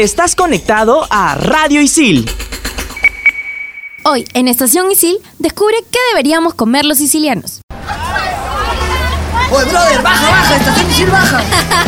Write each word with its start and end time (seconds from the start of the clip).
Estás 0.00 0.34
conectado 0.34 1.06
a 1.10 1.34
Radio 1.34 1.82
Isil. 1.82 2.24
Hoy, 4.02 4.24
en 4.32 4.48
Estación 4.48 4.90
Isil, 4.90 5.18
descubre 5.38 5.76
qué 5.92 5.98
deberíamos 6.12 6.54
comer 6.54 6.86
los 6.86 6.96
sicilianos. 6.96 7.60
Oye, 9.52 9.64
brother, 9.66 10.00
baja, 10.00 10.30
baja, 10.30 10.56
estación 10.56 10.90
Isil 10.90 11.10
baja. 11.10 11.42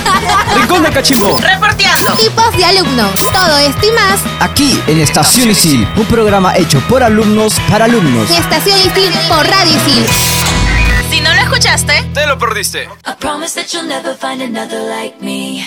Rincón 0.57 0.83
de 0.83 0.91
Cachimbo. 0.91 1.39
Reporteando. 1.39 2.13
Tipos 2.13 2.55
de 2.55 2.65
alumnos. 2.67 3.13
Todo 3.33 3.57
esto 3.57 3.87
y 3.87 3.93
más 3.93 4.21
Aquí 4.41 4.79
en 4.89 5.01
Estación 5.01 5.51
Isil, 5.51 5.89
un 5.97 6.05
programa 6.05 6.55
hecho 6.59 6.81
por 6.91 7.03
alumnos 7.03 7.59
para 7.71 7.87
alumnos. 7.87 8.29
Estación 8.31 8.79
Isil 8.79 9.11
por 9.27 9.47
Radio 9.49 9.75
Isil. 9.75 10.07
Si 11.09 11.19
no 11.23 11.33
lo 11.33 11.41
escuchaste, 11.41 11.95
Te 12.13 12.27
lo 12.27 12.39
perdiste. 12.39 12.83
I 13.07 13.15
promise 13.19 13.55
that 13.55 13.73
you'll 13.73 13.89
never 13.89 14.15
find 14.15 14.43
another 14.43 14.83
like 14.83 15.17
me. 15.25 15.67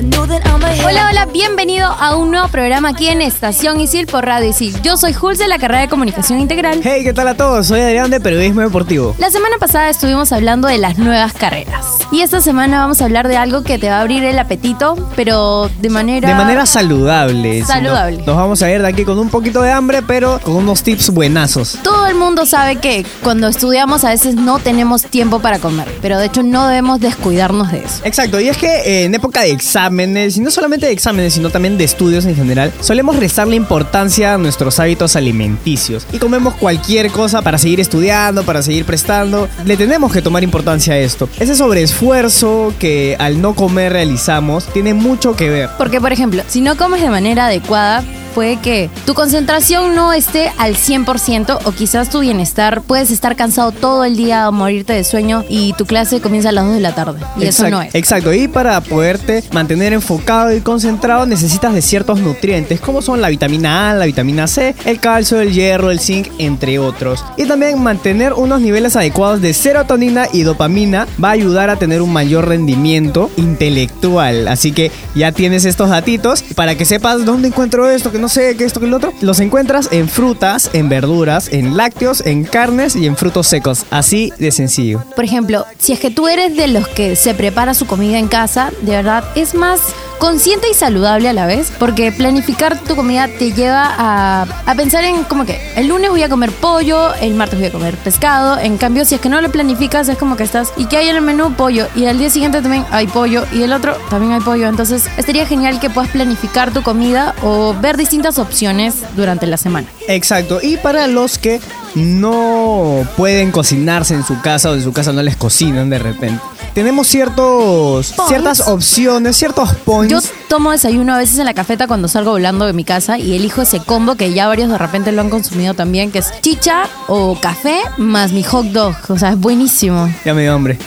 Hola, 0.00 1.08
hola, 1.10 1.26
bienvenido 1.26 1.86
a 1.86 2.16
un 2.16 2.30
nuevo 2.30 2.48
programa 2.48 2.88
aquí 2.88 3.08
en 3.08 3.20
Estación 3.20 3.78
Isil 3.80 4.06
por 4.06 4.24
Radio 4.24 4.48
Isil. 4.48 4.80
Yo 4.80 4.96
soy 4.96 5.12
Jules 5.12 5.38
de 5.38 5.46
la 5.46 5.58
carrera 5.58 5.82
de 5.82 5.88
Comunicación 5.88 6.40
Integral. 6.40 6.80
Hey, 6.82 7.02
¿qué 7.04 7.12
tal 7.12 7.28
a 7.28 7.34
todos? 7.34 7.66
Soy 7.66 7.80
Adrián 7.80 8.10
de 8.10 8.18
Periodismo 8.18 8.62
Deportivo. 8.62 9.14
La 9.18 9.30
semana 9.30 9.58
pasada 9.58 9.90
estuvimos 9.90 10.32
hablando 10.32 10.68
de 10.68 10.78
las 10.78 10.96
nuevas 10.96 11.34
carreras. 11.34 11.98
Y 12.12 12.22
esta 12.22 12.40
semana 12.40 12.80
vamos 12.80 13.02
a 13.02 13.04
hablar 13.04 13.28
de 13.28 13.36
algo 13.36 13.62
que 13.62 13.78
te 13.78 13.90
va 13.90 13.98
a 13.98 14.00
abrir 14.00 14.24
el 14.24 14.38
apetito, 14.38 14.96
pero 15.16 15.68
de 15.80 15.90
manera... 15.90 16.28
De 16.30 16.34
manera 16.34 16.64
saludable. 16.64 17.62
Saludable. 17.62 18.22
Nos 18.24 18.36
vamos 18.36 18.62
a 18.62 18.70
ir 18.70 18.80
de 18.80 18.88
aquí 18.88 19.04
con 19.04 19.18
un 19.18 19.28
poquito 19.28 19.60
de 19.60 19.70
hambre, 19.70 20.00
pero 20.00 20.40
con 20.42 20.54
unos 20.54 20.82
tips 20.82 21.10
buenazos. 21.10 21.78
Todo 21.84 22.06
el 22.06 22.14
mundo 22.14 22.46
sabe 22.46 22.76
que 22.76 23.04
cuando 23.22 23.48
estudiamos 23.48 24.04
a 24.04 24.08
veces 24.08 24.34
no 24.34 24.60
tenemos 24.60 25.02
tiempo 25.02 25.40
para 25.40 25.58
comer, 25.58 25.88
pero 26.00 26.18
de 26.18 26.24
hecho 26.24 26.42
no 26.42 26.66
debemos 26.68 27.00
descuidarnos 27.00 27.70
de 27.70 27.80
eso. 27.80 28.00
Exacto, 28.04 28.40
y 28.40 28.48
es 28.48 28.56
que 28.56 28.66
eh, 28.66 29.04
en 29.04 29.14
época 29.14 29.42
de 29.42 29.50
exámenes, 29.90 30.36
y 30.36 30.40
no 30.40 30.50
solamente 30.50 30.86
de 30.86 30.92
exámenes, 30.92 31.34
sino 31.34 31.50
también 31.50 31.76
de 31.76 31.84
estudios 31.84 32.24
en 32.24 32.36
general, 32.36 32.72
solemos 32.80 33.16
restarle 33.16 33.56
importancia 33.56 34.34
a 34.34 34.38
nuestros 34.38 34.78
hábitos 34.78 35.16
alimenticios. 35.16 36.06
Y 36.12 36.18
comemos 36.18 36.54
cualquier 36.54 37.10
cosa 37.10 37.42
para 37.42 37.58
seguir 37.58 37.80
estudiando, 37.80 38.44
para 38.44 38.62
seguir 38.62 38.84
prestando. 38.84 39.48
Le 39.64 39.76
tenemos 39.76 40.12
que 40.12 40.22
tomar 40.22 40.44
importancia 40.44 40.94
a 40.94 40.98
esto. 40.98 41.28
Ese 41.40 41.56
sobreesfuerzo 41.56 42.72
que 42.78 43.16
al 43.18 43.42
no 43.42 43.54
comer 43.54 43.92
realizamos 43.92 44.66
tiene 44.66 44.94
mucho 44.94 45.34
que 45.34 45.50
ver. 45.50 45.70
Porque, 45.76 46.00
por 46.00 46.12
ejemplo, 46.12 46.42
si 46.46 46.60
no 46.60 46.76
comes 46.76 47.02
de 47.02 47.10
manera 47.10 47.46
adecuada, 47.46 48.04
puede 48.30 48.56
que 48.56 48.90
tu 49.06 49.14
concentración 49.14 49.94
no 49.94 50.12
esté 50.12 50.52
al 50.58 50.74
100% 50.76 51.58
o 51.64 51.72
quizás 51.72 52.10
tu 52.10 52.20
bienestar, 52.20 52.82
puedes 52.82 53.10
estar 53.10 53.36
cansado 53.36 53.72
todo 53.72 54.04
el 54.04 54.16
día 54.16 54.48
o 54.48 54.52
morirte 54.52 54.92
de 54.92 55.04
sueño 55.04 55.44
y 55.48 55.72
tu 55.74 55.86
clase 55.86 56.20
comienza 56.20 56.50
a 56.50 56.52
las 56.52 56.64
2 56.64 56.74
de 56.74 56.80
la 56.80 56.94
tarde. 56.94 57.20
Y 57.36 57.44
eso 57.44 57.68
no 57.68 57.82
es. 57.82 57.94
Exacto, 57.94 58.32
y 58.32 58.48
para 58.48 58.80
poderte 58.80 59.44
mantener 59.52 59.92
enfocado 59.92 60.54
y 60.54 60.60
concentrado 60.60 61.26
necesitas 61.26 61.74
de 61.74 61.82
ciertos 61.82 62.20
nutrientes, 62.20 62.80
como 62.80 63.02
son 63.02 63.20
la 63.20 63.28
vitamina 63.28 63.90
A, 63.90 63.94
la 63.94 64.06
vitamina 64.06 64.46
C, 64.46 64.74
el 64.84 65.00
calcio, 65.00 65.40
el 65.40 65.52
hierro, 65.52 65.90
el 65.90 66.00
zinc, 66.00 66.28
entre 66.38 66.78
otros. 66.78 67.24
Y 67.36 67.46
también 67.46 67.82
mantener 67.82 68.32
unos 68.32 68.60
niveles 68.60 68.96
adecuados 68.96 69.40
de 69.40 69.52
serotonina 69.52 70.26
y 70.32 70.42
dopamina 70.42 71.06
va 71.22 71.28
a 71.28 71.32
ayudar 71.32 71.70
a 71.70 71.76
tener 71.76 72.02
un 72.02 72.12
mayor 72.12 72.48
rendimiento 72.48 73.30
intelectual. 73.36 74.48
Así 74.48 74.72
que 74.72 74.90
ya 75.14 75.32
tienes 75.32 75.64
estos 75.64 75.90
datitos 75.90 76.42
para 76.54 76.74
que 76.76 76.84
sepas 76.84 77.24
dónde 77.24 77.48
encuentro 77.48 77.90
esto, 77.90 78.12
que 78.12 78.18
no 78.20 78.28
sé, 78.28 78.56
que 78.56 78.64
esto, 78.64 78.80
que 78.80 78.86
lo 78.86 78.96
otro. 78.96 79.12
Los 79.20 79.40
encuentras 79.40 79.88
en 79.90 80.08
frutas, 80.08 80.70
en 80.72 80.88
verduras, 80.88 81.48
en 81.52 81.76
lácteos, 81.76 82.24
en 82.26 82.44
carnes 82.44 82.96
y 82.96 83.06
en 83.06 83.16
frutos 83.16 83.46
secos. 83.46 83.86
Así 83.90 84.32
de 84.38 84.52
sencillo. 84.52 85.02
Por 85.16 85.24
ejemplo, 85.24 85.66
si 85.78 85.92
es 85.92 86.00
que 86.00 86.10
tú 86.10 86.28
eres 86.28 86.56
de 86.56 86.68
los 86.68 86.86
que 86.88 87.16
se 87.16 87.34
prepara 87.34 87.74
su 87.74 87.86
comida 87.86 88.18
en 88.18 88.28
casa, 88.28 88.72
de 88.82 88.92
verdad 88.92 89.24
es 89.34 89.54
más 89.54 89.80
consciente 90.20 90.68
y 90.70 90.74
saludable 90.74 91.28
a 91.28 91.32
la 91.32 91.46
vez, 91.46 91.72
porque 91.78 92.12
planificar 92.12 92.78
tu 92.78 92.94
comida 92.94 93.26
te 93.26 93.52
lleva 93.52 93.92
a, 93.98 94.42
a 94.42 94.74
pensar 94.76 95.02
en 95.02 95.24
como 95.24 95.44
que 95.44 95.58
el 95.76 95.88
lunes 95.88 96.10
voy 96.10 96.22
a 96.22 96.28
comer 96.28 96.52
pollo, 96.52 97.12
el 97.14 97.34
martes 97.34 97.58
voy 97.58 97.68
a 97.68 97.72
comer 97.72 97.96
pescado, 97.96 98.58
en 98.58 98.76
cambio 98.76 99.04
si 99.04 99.16
es 99.16 99.20
que 99.20 99.30
no 99.30 99.40
lo 99.40 99.50
planificas 99.50 100.08
es 100.08 100.18
como 100.18 100.36
que 100.36 100.44
estás 100.44 100.72
y 100.76 100.84
que 100.84 100.98
hay 100.98 101.08
en 101.08 101.16
el 101.16 101.22
menú 101.22 101.54
pollo. 101.54 101.88
Y 101.96 102.04
al 102.04 102.18
día 102.18 102.30
siguiente 102.30 102.60
también 102.62 102.84
hay 102.90 103.06
pollo 103.06 103.44
y 103.52 103.62
el 103.62 103.72
otro 103.72 103.96
también 104.10 104.32
hay 104.32 104.40
pollo, 104.40 104.68
entonces 104.68 105.08
estaría 105.16 105.46
genial 105.46 105.80
que 105.80 105.90
puedas 105.90 106.10
planificar 106.10 106.70
tu 106.70 106.82
comida 106.82 107.34
o 107.42 107.74
ver 107.80 107.96
distintas 107.96 108.38
opciones 108.38 108.96
durante 109.16 109.46
la 109.46 109.56
semana. 109.56 109.88
Exacto, 110.06 110.60
y 110.62 110.76
para 110.76 111.06
los 111.06 111.38
que 111.38 111.60
no 111.94 113.06
pueden 113.16 113.50
cocinarse 113.50 114.14
en 114.14 114.24
su 114.24 114.40
casa 114.40 114.70
o 114.70 114.74
en 114.74 114.82
su 114.82 114.92
casa 114.92 115.12
no 115.12 115.22
les 115.22 115.36
cocinan 115.36 115.90
de 115.90 115.98
repente, 115.98 116.42
tenemos 116.74 117.06
ciertos, 117.08 118.12
Points. 118.12 118.28
ciertas 118.28 118.60
opciones, 118.68 119.36
ciertos 119.36 119.74
points. 119.84 120.12
Yo 120.12 120.20
tomo 120.48 120.70
desayuno 120.70 121.14
a 121.14 121.18
veces 121.18 121.38
en 121.38 121.44
la 121.46 121.54
cafeta 121.54 121.86
cuando 121.86 122.08
salgo 122.08 122.32
volando 122.32 122.66
de 122.66 122.72
mi 122.72 122.84
casa 122.84 123.18
y 123.18 123.34
elijo 123.34 123.62
ese 123.62 123.80
combo 123.80 124.14
que 124.14 124.32
ya 124.32 124.46
varios 124.48 124.68
de 124.70 124.78
repente 124.78 125.12
lo 125.12 125.20
han 125.22 125.30
consumido 125.30 125.74
también, 125.74 126.10
que 126.10 126.18
es 126.20 126.32
chicha 126.40 126.84
o 127.08 127.38
café 127.40 127.78
más 127.98 128.32
mi 128.32 128.42
hot 128.42 128.66
dog. 128.66 128.94
O 129.08 129.18
sea, 129.18 129.30
es 129.30 129.38
buenísimo. 129.38 130.08
Ya 130.24 130.34
me 130.34 130.42
dio 130.42 130.54
hambre. 130.54 130.78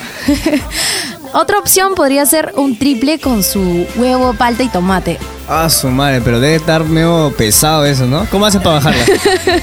Otra 1.34 1.58
opción 1.58 1.96
podría 1.96 2.26
ser 2.28 2.54
un 2.56 2.78
triple 2.78 3.20
con 3.20 3.42
su 3.44 3.88
huevo, 3.96 4.34
palta 4.36 4.62
y 4.64 4.70
tomate. 4.70 5.18
Ah, 5.48 5.70
su 5.70 5.90
madre, 5.90 6.22
pero 6.24 6.40
debe 6.40 6.56
estar 6.56 6.84
medio 6.86 7.34
pesado 7.38 7.86
eso, 7.86 8.06
¿no? 8.06 8.26
¿Cómo 8.30 8.46
haces 8.46 8.62
para 8.62 8.76
bajarla? 8.76 9.04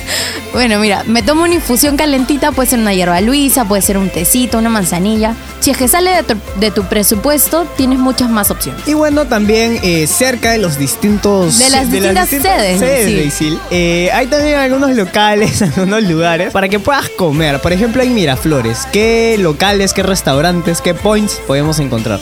Bueno, 0.53 0.81
mira, 0.81 1.05
me 1.07 1.23
tomo 1.23 1.45
una 1.45 1.55
infusión 1.55 1.97
calentita, 1.97 2.51
puede 2.51 2.69
ser 2.69 2.81
una 2.81 2.93
hierba 2.93 3.21
luisa, 3.21 3.65
puede 3.67 3.83
ser 3.83 3.97
un 3.97 4.11
tecito, 4.11 4.59
una 4.59 4.69
manzanilla. 4.69 5.37
Si 5.61 5.71
es 5.71 5.77
que 5.77 5.87
sale 5.87 6.11
de 6.11 6.23
tu, 6.25 6.35
de 6.59 6.73
tu 6.73 6.83
presupuesto, 6.87 7.67
tienes 7.77 8.01
muchas 8.01 8.31
más 8.31 8.51
opciones. 8.51 8.83
y 8.89 8.95
bueno, 8.95 9.27
también 9.27 9.79
eh, 9.85 10.09
cerca 10.09 10.51
de 10.51 10.59
los 10.59 10.77
distintos... 10.77 11.57
De 11.61 11.71
las 11.71 11.89
distintas 11.89 12.29
sedes 12.29 12.81
de 12.81 12.87
de 12.87 13.03
Isil. 13.03 13.27
Isil, 13.27 13.61
eh, 13.71 14.11
hay 14.13 14.27
también 14.27 14.59
algunos 14.59 14.91
locales, 14.97 15.63
algunos 15.77 16.03
lugares 16.03 16.53
para 16.53 16.69
que 16.69 16.81
puedas 16.81 17.09
comer. 17.11 17.61
Por 17.61 17.73
ejemplo, 17.73 18.03
en 18.03 18.13
Miraflores. 18.13 18.89
¿Qué 18.93 19.37
locales, 19.39 19.93
qué 19.93 20.03
restaurantes, 20.03 20.81
qué 20.81 20.95
points 20.95 21.41
podemos 21.47 21.79
encontrar? 21.79 22.19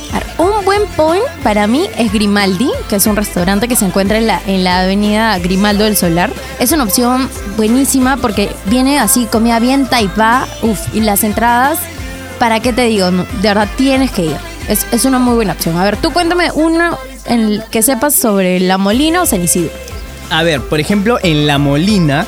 Point 0.97 1.25
para 1.43 1.67
mí 1.67 1.89
es 1.99 2.13
Grimaldi, 2.13 2.71
que 2.89 2.97
es 2.97 3.07
un 3.07 3.17
restaurante 3.17 3.69
que 3.69 3.77
se 3.77 3.85
encuentra 3.85 4.19
en 4.19 4.27
la, 4.27 4.41
en 4.47 4.65
la 4.65 4.81
avenida 4.81 5.39
Grimaldo 5.39 5.85
del 5.85 5.97
Solar. 5.97 6.31
Es 6.59 6.73
una 6.73 6.85
opción 6.85 7.29
buenísima 7.57 8.17
porque 8.17 8.51
viene 8.67 8.99
así 8.99 9.27
comida 9.27 9.59
bien 9.59 9.87
taipá, 9.87 10.47
uf, 10.63 10.79
y 10.95 11.01
las 11.01 11.25
entradas, 11.25 11.79
¿para 12.39 12.61
qué 12.61 12.73
te 12.73 12.83
digo? 12.83 13.11
No, 13.11 13.25
de 13.25 13.49
verdad 13.49 13.69
tienes 13.77 14.11
que 14.11 14.27
ir. 14.27 14.37
Es, 14.69 14.87
es 14.93 15.05
una 15.05 15.19
muy 15.19 15.35
buena 15.35 15.55
opción. 15.55 15.77
A 15.79 15.85
ver, 15.85 15.97
tú 15.97 16.13
cuéntame 16.13 16.51
uno 16.53 16.99
en 17.27 17.63
que 17.71 17.83
sepas 17.83 18.15
sobre 18.15 18.61
La 18.61 18.79
Molina 18.79 19.23
o 19.23 19.27
San 19.27 19.43
Isidro. 19.43 19.71
A 20.31 20.43
ver, 20.43 20.61
por 20.61 20.79
ejemplo, 20.79 21.19
en 21.23 21.47
La 21.47 21.59
Molina 21.59 22.27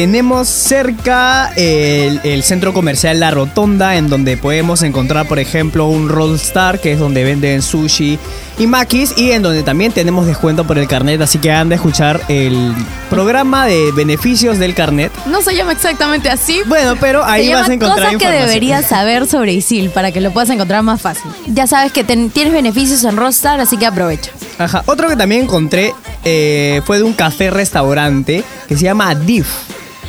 tenemos 0.00 0.48
cerca 0.48 1.52
el, 1.56 2.22
el 2.24 2.42
centro 2.42 2.72
comercial 2.72 3.20
La 3.20 3.30
Rotonda, 3.30 3.96
en 3.96 4.08
donde 4.08 4.38
podemos 4.38 4.80
encontrar, 4.82 5.28
por 5.28 5.38
ejemplo, 5.38 5.88
un 5.88 6.08
Roll 6.08 6.36
Star, 6.36 6.80
que 6.80 6.92
es 6.92 6.98
donde 6.98 7.22
venden 7.22 7.60
sushi 7.60 8.18
y 8.56 8.66
maquis, 8.66 9.12
y 9.18 9.32
en 9.32 9.42
donde 9.42 9.62
también 9.62 9.92
tenemos 9.92 10.26
descuento 10.26 10.66
por 10.66 10.78
el 10.78 10.88
carnet, 10.88 11.20
así 11.20 11.38
que 11.38 11.52
anda 11.52 11.74
a 11.74 11.76
escuchar 11.76 12.18
el 12.28 12.72
programa 13.10 13.66
de 13.66 13.92
beneficios 13.92 14.58
del 14.58 14.74
carnet. 14.74 15.12
No 15.26 15.42
se 15.42 15.54
llama 15.54 15.72
exactamente 15.72 16.30
así. 16.30 16.62
Bueno, 16.64 16.96
pero 16.98 17.22
ahí 17.22 17.48
Se 17.48 17.54
vas 17.54 17.68
a 17.68 17.74
encontrar 17.74 18.14
cosas 18.14 18.22
que 18.22 18.30
deberías 18.30 18.86
saber 18.88 19.26
sobre 19.26 19.52
Isil 19.52 19.90
para 19.90 20.12
que 20.12 20.22
lo 20.22 20.30
puedas 20.32 20.48
encontrar 20.48 20.82
más 20.82 21.02
fácil. 21.02 21.30
Ya 21.46 21.66
sabes 21.66 21.92
que 21.92 22.04
ten- 22.04 22.30
tienes 22.30 22.54
beneficios 22.54 23.04
en 23.04 23.18
Rockstar, 23.18 23.60
así 23.60 23.76
que 23.76 23.84
aprovecha. 23.84 24.30
Ajá. 24.56 24.82
Otro 24.86 25.08
que 25.10 25.16
también 25.16 25.42
encontré 25.42 25.92
eh, 26.24 26.80
fue 26.86 26.96
de 26.96 27.02
un 27.02 27.12
café-restaurante 27.12 28.44
que 28.66 28.76
se 28.78 28.84
llama 28.84 29.14
Diff, 29.14 29.46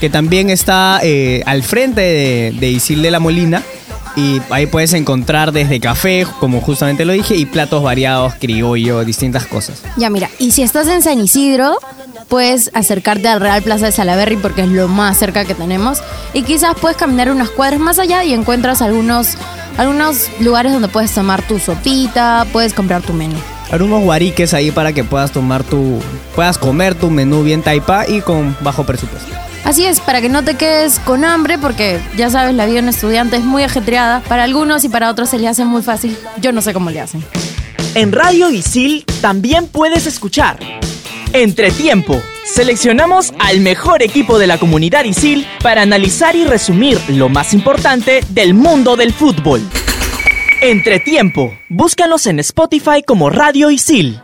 que 0.01 0.09
también 0.09 0.49
está 0.49 0.99
eh, 1.03 1.43
al 1.45 1.61
frente 1.61 2.01
de, 2.01 2.55
de 2.59 2.69
Isil 2.71 3.03
de 3.03 3.11
la 3.11 3.19
Molina. 3.19 3.63
Y 4.17 4.41
ahí 4.49 4.65
puedes 4.65 4.91
encontrar 4.93 5.53
desde 5.53 5.79
café, 5.79 6.27
como 6.41 6.59
justamente 6.59 7.05
lo 7.05 7.13
dije, 7.13 7.37
y 7.37 7.45
platos 7.45 7.81
variados, 7.81 8.33
criollo, 8.35 9.05
distintas 9.05 9.45
cosas. 9.45 9.81
Ya 9.95 10.09
mira, 10.09 10.29
y 10.37 10.51
si 10.51 10.63
estás 10.63 10.89
en 10.89 11.01
San 11.01 11.21
Isidro, 11.21 11.77
puedes 12.27 12.71
acercarte 12.73 13.29
al 13.29 13.39
Real 13.39 13.61
Plaza 13.61 13.85
de 13.85 13.91
Salaberry 13.93 14.35
porque 14.35 14.63
es 14.63 14.67
lo 14.67 14.89
más 14.89 15.17
cerca 15.17 15.45
que 15.45 15.53
tenemos. 15.53 16.01
Y 16.33 16.41
quizás 16.41 16.75
puedes 16.81 16.97
caminar 16.97 17.31
unas 17.31 17.51
cuadras 17.51 17.79
más 17.79 17.99
allá 17.99 18.25
y 18.25 18.33
encuentras 18.33 18.81
algunos, 18.81 19.37
algunos 19.77 20.29
lugares 20.41 20.73
donde 20.73 20.89
puedes 20.89 21.13
tomar 21.13 21.47
tu 21.47 21.59
sopita, 21.59 22.45
puedes 22.51 22.73
comprar 22.73 23.03
tu 23.03 23.13
menú. 23.13 23.37
Habrá 23.71 23.85
unos 23.85 24.01
guariques 24.01 24.53
ahí 24.53 24.71
para 24.71 24.91
que 24.91 25.05
puedas 25.05 25.31
tomar 25.31 25.63
tu. 25.63 25.99
puedas 26.35 26.57
comer 26.57 26.95
tu 26.95 27.09
menú 27.09 27.43
bien 27.43 27.61
taipa 27.61 28.05
y 28.09 28.19
con 28.19 28.57
bajo 28.59 28.83
presupuesto. 28.83 29.31
Así 29.63 29.85
es, 29.85 29.99
para 29.99 30.21
que 30.21 30.29
no 30.29 30.43
te 30.43 30.55
quedes 30.55 30.99
con 30.99 31.23
hambre, 31.23 31.57
porque 31.57 31.99
ya 32.17 32.29
sabes, 32.29 32.55
la 32.55 32.65
vida 32.65 32.75
de 32.75 32.83
un 32.83 32.89
estudiante 32.89 33.37
es 33.37 33.43
muy 33.43 33.63
ajetreada. 33.63 34.21
Para 34.21 34.43
algunos 34.43 34.83
y 34.83 34.89
para 34.89 35.09
otros 35.09 35.29
se 35.29 35.37
le 35.37 35.47
hace 35.47 35.65
muy 35.65 35.81
fácil. 35.81 36.17
Yo 36.39 36.51
no 36.51 36.61
sé 36.61 36.73
cómo 36.73 36.89
le 36.89 37.01
hacen. 37.01 37.23
En 37.93 38.11
Radio 38.11 38.49
Isil 38.49 39.05
también 39.21 39.67
puedes 39.67 40.07
escuchar. 40.07 40.57
Entretiempo. 41.33 42.19
Seleccionamos 42.45 43.33
al 43.39 43.61
mejor 43.61 44.01
equipo 44.01 44.39
de 44.39 44.47
la 44.47 44.57
comunidad 44.57 45.05
Isil 45.05 45.45
para 45.61 45.83
analizar 45.83 46.35
y 46.35 46.43
resumir 46.43 46.99
lo 47.09 47.29
más 47.29 47.53
importante 47.53 48.21
del 48.29 48.53
mundo 48.53 48.95
del 48.95 49.13
fútbol. 49.13 49.61
Entretiempo. 50.61 51.53
Búscalos 51.69 52.25
en 52.27 52.39
Spotify 52.39 53.03
como 53.05 53.29
Radio 53.29 53.71
Isil. 53.71 54.21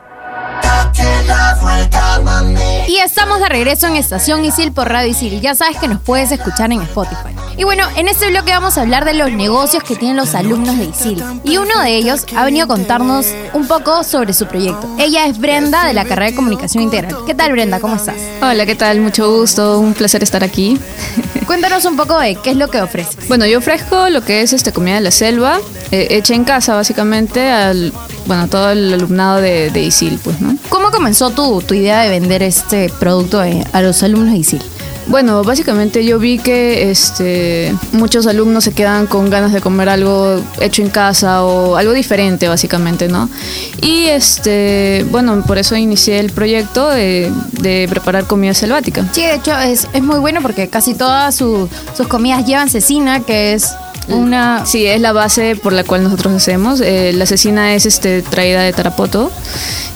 Y 2.87 2.97
estamos 2.97 3.39
de 3.39 3.49
regreso 3.49 3.87
en 3.87 3.95
Estación 3.95 4.45
Isil 4.45 4.71
por 4.71 4.89
Radio 4.89 5.09
Isil. 5.09 5.41
Ya 5.41 5.55
sabes 5.55 5.77
que 5.77 5.87
nos 5.87 6.01
puedes 6.01 6.31
escuchar 6.31 6.71
en 6.71 6.81
Spotify. 6.81 7.35
Y 7.57 7.63
bueno, 7.63 7.85
en 7.95 8.07
este 8.07 8.29
bloque 8.29 8.51
vamos 8.51 8.77
a 8.77 8.81
hablar 8.81 9.03
de 9.03 9.15
los 9.15 9.31
negocios 9.31 9.83
que 9.83 9.95
tienen 9.95 10.15
los 10.15 10.35
alumnos 10.35 10.77
de 10.77 10.85
Isil. 10.85 11.23
Y 11.43 11.57
uno 11.57 11.81
de 11.81 11.95
ellos 11.95 12.23
ha 12.35 12.45
venido 12.45 12.65
a 12.65 12.67
contarnos 12.67 13.25
un 13.53 13.67
poco 13.67 14.03
sobre 14.03 14.33
su 14.33 14.45
proyecto. 14.45 14.87
Ella 14.99 15.25
es 15.25 15.39
Brenda 15.39 15.87
de 15.87 15.95
la 15.95 16.05
carrera 16.05 16.29
de 16.29 16.35
Comunicación 16.35 16.83
Integral. 16.83 17.15
¿Qué 17.25 17.33
tal 17.33 17.51
Brenda? 17.53 17.79
¿Cómo 17.79 17.95
estás? 17.95 18.15
Hola, 18.43 18.67
¿qué 18.67 18.75
tal? 18.75 19.01
Mucho 19.01 19.31
gusto, 19.31 19.79
un 19.79 19.95
placer 19.95 20.21
estar 20.21 20.43
aquí. 20.43 20.79
Cuéntanos 21.47 21.83
un 21.85 21.97
poco 21.97 22.19
de 22.19 22.35
qué 22.35 22.51
es 22.51 22.57
lo 22.57 22.67
que 22.67 22.79
ofreces. 22.79 23.27
Bueno, 23.27 23.47
yo 23.47 23.57
ofrezco 23.57 24.07
lo 24.09 24.23
que 24.23 24.43
es 24.43 24.53
este 24.53 24.71
comida 24.71 24.95
de 24.95 25.01
la 25.01 25.11
selva, 25.11 25.59
eh, 25.89 26.09
hecha 26.11 26.35
en 26.35 26.43
casa 26.43 26.75
básicamente 26.75 27.49
al 27.49 27.91
bueno, 28.27 28.47
todo 28.49 28.69
el 28.69 28.93
alumnado 28.93 29.41
de, 29.41 29.71
de 29.71 29.81
ISIL, 29.81 30.19
pues, 30.23 30.39
¿no? 30.41 30.55
¿Cómo 30.69 30.91
comenzó 30.91 31.31
tu, 31.31 31.61
tu 31.61 31.73
idea 31.73 32.01
de 32.01 32.09
vender 32.09 32.43
este 32.43 32.91
producto 32.99 33.43
eh, 33.43 33.65
a 33.71 33.81
los 33.81 34.03
alumnos 34.03 34.31
de 34.31 34.37
ISIL? 34.37 34.61
Bueno, 35.09 35.41
básicamente 35.43 36.03
yo 36.03 36.19
vi 36.19 36.37
que 36.37 36.91
este, 36.91 37.73
muchos 37.93 38.27
alumnos 38.27 38.65
se 38.65 38.73
quedan 38.73 39.07
con 39.07 39.29
ganas 39.29 39.53
de 39.53 39.61
comer 39.61 39.87
algo 39.87 40.41
hecho 40.59 40.81
en 40.81 40.89
casa 40.89 41.43
o 41.43 41.77
algo 41.77 41.93
diferente, 41.93 42.47
básicamente, 42.49 43.07
¿no? 43.07 43.29
Y 43.81 44.05
este, 44.07 45.05
bueno, 45.09 45.43
por 45.47 45.57
eso 45.57 45.77
inicié 45.77 46.19
el 46.19 46.31
proyecto 46.31 46.89
de, 46.89 47.31
de 47.53 47.87
preparar 47.89 48.25
comida 48.25 48.53
selvática. 48.53 49.05
Sí, 49.13 49.21
de 49.21 49.35
hecho 49.35 49.57
es, 49.57 49.87
es 49.93 50.03
muy 50.03 50.19
bueno 50.19 50.41
porque 50.41 50.67
casi 50.67 50.93
todas 50.93 51.35
su- 51.35 51.69
sus 51.95 52.07
comidas 52.07 52.45
llevan 52.45 52.69
cecina, 52.69 53.21
que 53.21 53.53
es 53.53 53.73
una... 54.09 54.65
Sí, 54.65 54.85
es 54.87 54.99
la 54.99 55.13
base 55.13 55.55
por 55.55 55.71
la 55.71 55.85
cual 55.85 56.03
nosotros 56.03 56.33
hacemos. 56.33 56.81
Eh, 56.81 57.13
la 57.13 57.25
cecina 57.25 57.73
es 57.75 57.85
este, 57.85 58.21
traída 58.23 58.61
de 58.61 58.73
Tarapoto 58.73 59.31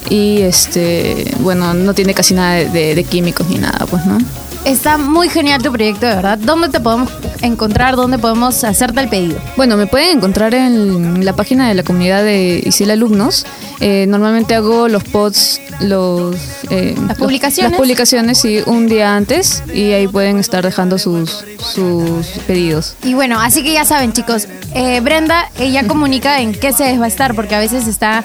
y 0.10 0.40
este, 0.42 1.34
bueno, 1.40 1.74
no 1.74 1.94
tiene 1.94 2.14
casi 2.14 2.34
nada 2.34 2.54
de, 2.56 2.70
de- 2.70 2.96
de 2.96 3.04
químicos 3.04 3.48
ni 3.50 3.58
nada, 3.58 3.86
pues, 3.90 4.06
¿no? 4.06 4.18
Está 4.66 4.98
muy 4.98 5.28
genial 5.28 5.62
tu 5.64 5.72
proyecto, 5.72 6.06
de 6.06 6.16
verdad. 6.16 6.38
¿Dónde 6.38 6.70
te 6.70 6.80
podemos 6.80 7.10
encontrar? 7.42 7.96
¿Dónde 7.96 8.20
podemos 8.20 8.64
hacerte 8.64 9.00
el 9.02 9.10
pedido? 9.10 9.40
Bueno, 9.58 9.76
me 9.76 9.88
pueden 9.88 10.18
encontrar 10.18 10.54
en 10.54 11.26
la 11.26 11.34
página 11.34 11.68
de 11.68 11.74
la 11.74 11.82
comunidad 11.84 12.24
de 12.24 12.62
ISIL 12.64 12.92
Alumnos. 12.92 13.46
Eh, 13.80 14.06
normalmente 14.08 14.54
hago 14.54 14.88
los 14.88 15.04
pods, 15.04 15.60
los, 15.80 16.36
eh, 16.70 16.94
Las 16.96 17.08
los- 17.10 17.18
publicaciones. 17.18 17.72
las 17.72 17.80
publicaciones, 17.80 18.38
sí, 18.38 18.60
un 18.68 18.88
día 18.88 19.16
antes 19.16 19.64
y 19.74 19.94
ahí 19.94 20.08
pueden 20.08 20.38
estar 20.38 20.64
dejando 20.64 21.00
sus, 21.00 21.44
sus 21.58 22.28
pedidos. 22.46 22.96
Y 23.04 23.16
bueno, 23.16 23.42
así 23.42 23.64
que 23.64 23.74
ya 23.74 23.84
saben, 23.84 24.14
chicos, 24.14 24.48
eh, 24.76 25.00
Brenda, 25.02 25.50
ella 25.60 25.84
comunica 25.88 26.40
en 26.40 26.54
qué 26.54 26.72
se 26.72 27.00
va 27.00 27.06
a 27.06 27.08
estar, 27.08 27.34
porque 27.36 27.56
a 27.56 27.60
veces 27.60 27.88
está 27.88 28.24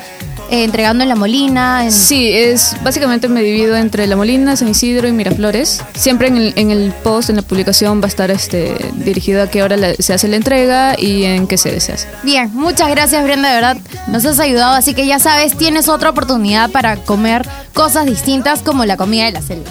eh, 0.51 0.65
entregando 0.65 1.03
en 1.03 1.09
la 1.09 1.17
molina. 1.17 1.85
En... 1.85 1.93
Sí, 1.93 2.31
es 2.33 2.77
básicamente 2.83 3.29
me 3.29 3.43
divido 3.43 3.77
entre 3.77 4.07
La 4.07 4.17
Molina, 4.17 4.57
San 4.57 4.69
Isidro 4.69 5.09
y 5.09 5.13
Miraflores. 5.13 5.83
Siempre 5.95 6.29
en 6.29 6.37
el, 6.37 6.53
en 6.57 6.71
el 6.71 6.93
post, 6.93 7.31
en 7.31 7.37
la 7.37 7.43
publicación, 7.43 8.01
va 8.01 8.05
a 8.07 8.09
estar 8.09 8.31
este, 8.31 8.75
dirigido 8.95 9.43
a 9.43 9.49
qué 9.51 9.63
hora 9.63 9.77
la- 9.77 9.95
se 9.95 10.13
hace 10.15 10.29
la 10.29 10.37
entrega 10.37 10.95
y 10.99 11.25
en 11.25 11.47
qué 11.47 11.57
sede 11.59 11.81
se 11.81 11.93
hace. 11.93 12.09
Bien, 12.23 12.51
muchas 12.55 12.89
gracias, 12.91 13.23
Brenda, 13.25 13.49
de 13.49 13.55
verdad. 13.55 13.77
Nos 14.09 14.25
has 14.25 14.39
ayudado, 14.41 14.75
así 14.75 14.95
que 14.95 15.07
ya 15.07 15.19
sabes, 15.19 15.57
tienes 15.57 15.89
otra 15.89 16.11
oportunidad 16.11 16.71
para 16.71 16.97
comer 16.97 17.47
cosas 17.75 18.07
distintas 18.07 18.63
como 18.63 18.85
la 18.85 18.97
comida 18.97 19.25
de 19.27 19.33
la 19.33 19.43
selva. 19.43 19.71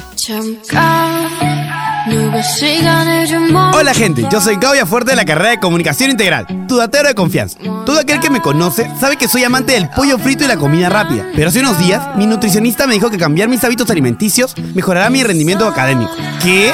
Hola 3.73 3.93
gente, 3.95 4.27
yo 4.31 4.39
soy 4.39 4.57
Gaudia 4.57 4.85
Fuerte 4.85 5.11
de 5.11 5.15
la 5.15 5.25
carrera 5.25 5.49
de 5.49 5.59
Comunicación 5.59 6.11
Integral, 6.11 6.45
tu 6.67 6.77
datero 6.77 7.07
de 7.07 7.15
confianza. 7.15 7.57
Todo 7.85 7.99
aquel 7.99 8.19
que 8.19 8.29
me 8.29 8.41
conoce 8.41 8.87
sabe 8.99 9.17
que 9.17 9.27
soy 9.27 9.43
amante 9.43 9.73
del 9.73 9.89
pollo 9.89 10.19
frito 10.19 10.43
y 10.43 10.47
la 10.47 10.57
comida 10.57 10.87
rápida. 10.89 11.25
Pero 11.35 11.49
hace 11.49 11.61
unos 11.61 11.79
días, 11.79 12.15
mi 12.15 12.27
nutricionista 12.27 12.85
me 12.85 12.93
dijo 12.93 13.09
que 13.09 13.17
cambiar 13.17 13.49
mis 13.49 13.63
hábitos 13.63 13.89
alimenticios 13.89 14.55
mejorará 14.75 15.09
mi 15.09 15.23
rendimiento 15.23 15.67
académico. 15.67 16.11
¿Qué? 16.43 16.71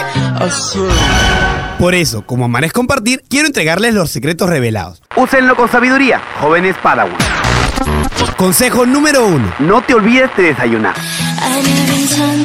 Por 1.80 1.96
eso, 1.96 2.24
como 2.26 2.46
amar 2.46 2.66
es 2.66 2.74
compartir, 2.74 3.24
quiero 3.30 3.48
entregarles 3.48 3.94
los 3.94 4.12
secretos 4.12 4.50
revelados. 4.50 5.02
Úsenlo 5.16 5.56
con 5.56 5.72
sabiduría, 5.72 6.22
jóvenes 6.42 6.76
Padawan. 6.84 7.16
Consejo 8.38 8.86
número 8.86 9.26
uno. 9.28 9.54
No 9.60 9.82
te 9.82 9.94
olvides 9.94 10.30
de 10.36 10.44
desayunar. 10.44 10.96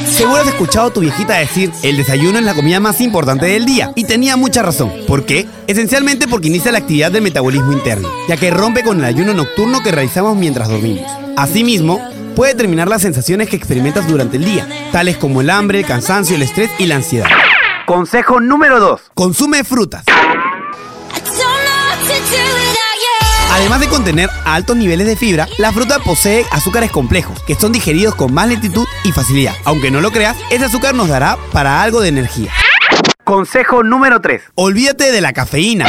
Seguro 0.07 0.37
has 0.41 0.47
escuchado 0.49 0.89
a 0.89 0.93
tu 0.93 1.01
viejita 1.01 1.35
decir, 1.35 1.73
el 1.83 1.97
desayuno 1.97 2.39
es 2.39 2.45
la 2.45 2.55
comida 2.55 2.81
más 2.81 3.01
importante 3.01 3.47
del 3.47 3.65
día. 3.65 3.93
Y 3.95 4.05
tenía 4.05 4.37
mucha 4.37 4.63
razón. 4.63 4.93
¿Por 5.07 5.25
qué? 5.25 5.47
Esencialmente 5.67 6.29
porque 6.29 6.49
inicia 6.49 6.73
la 6.73 6.79
actividad 6.79 7.11
del 7.11 7.23
metabolismo 7.23 7.73
interno, 7.73 8.09
ya 8.29 8.37
que 8.37 8.51
rompe 8.51 8.83
con 8.83 8.99
el 8.99 9.05
ayuno 9.05 9.35
nocturno 9.35 9.83
que 9.83 9.93
realizamos 9.93 10.37
mientras 10.37 10.69
dormimos. 10.69 11.11
Asimismo, 11.37 12.01
puede 12.35 12.53
determinar 12.53 12.89
las 12.89 13.03
sensaciones 13.03 13.49
que 13.49 13.57
experimentas 13.57 14.07
durante 14.07 14.37
el 14.37 14.45
día, 14.45 14.69
tales 14.93 15.17
como 15.17 15.41
el 15.41 15.51
hambre, 15.51 15.81
el 15.81 15.87
cansancio, 15.87 16.37
el 16.37 16.43
estrés 16.43 16.71
y 16.79 16.87
la 16.87 16.97
ansiedad. 16.97 17.29
Consejo 17.87 18.41
número 18.41 18.81
2. 18.81 19.01
Consume 19.15 19.65
frutas. 19.65 20.05
Además 23.57 23.81
de 23.81 23.89
contener 23.89 24.29
altos 24.45 24.77
niveles 24.77 25.07
de 25.07 25.17
fibra, 25.17 25.49
la 25.57 25.73
fruta 25.73 25.99
posee 25.99 26.45
azúcares 26.51 26.91
complejos, 26.91 27.43
que 27.45 27.55
son 27.55 27.73
digeridos 27.73 28.15
con 28.15 28.35
más 28.35 28.49
lentitud 28.49 28.87
y 29.03 29.13
facilidad. 29.13 29.55
Aunque 29.65 29.91
no 29.91 30.03
lo 30.03 30.11
creas, 30.11 30.37
ese 30.51 30.67
azúcar 30.67 30.95
nos 30.95 31.09
dará 31.09 31.39
para 31.53 31.81
algo 31.81 32.03
de 32.03 32.09
energía. 32.11 32.53
Consejo 33.25 33.83
número 33.83 34.21
3. 34.21 34.43
Olvídate 34.57 35.11
de 35.11 35.23
la 35.23 35.33
cafeína. 35.33 35.87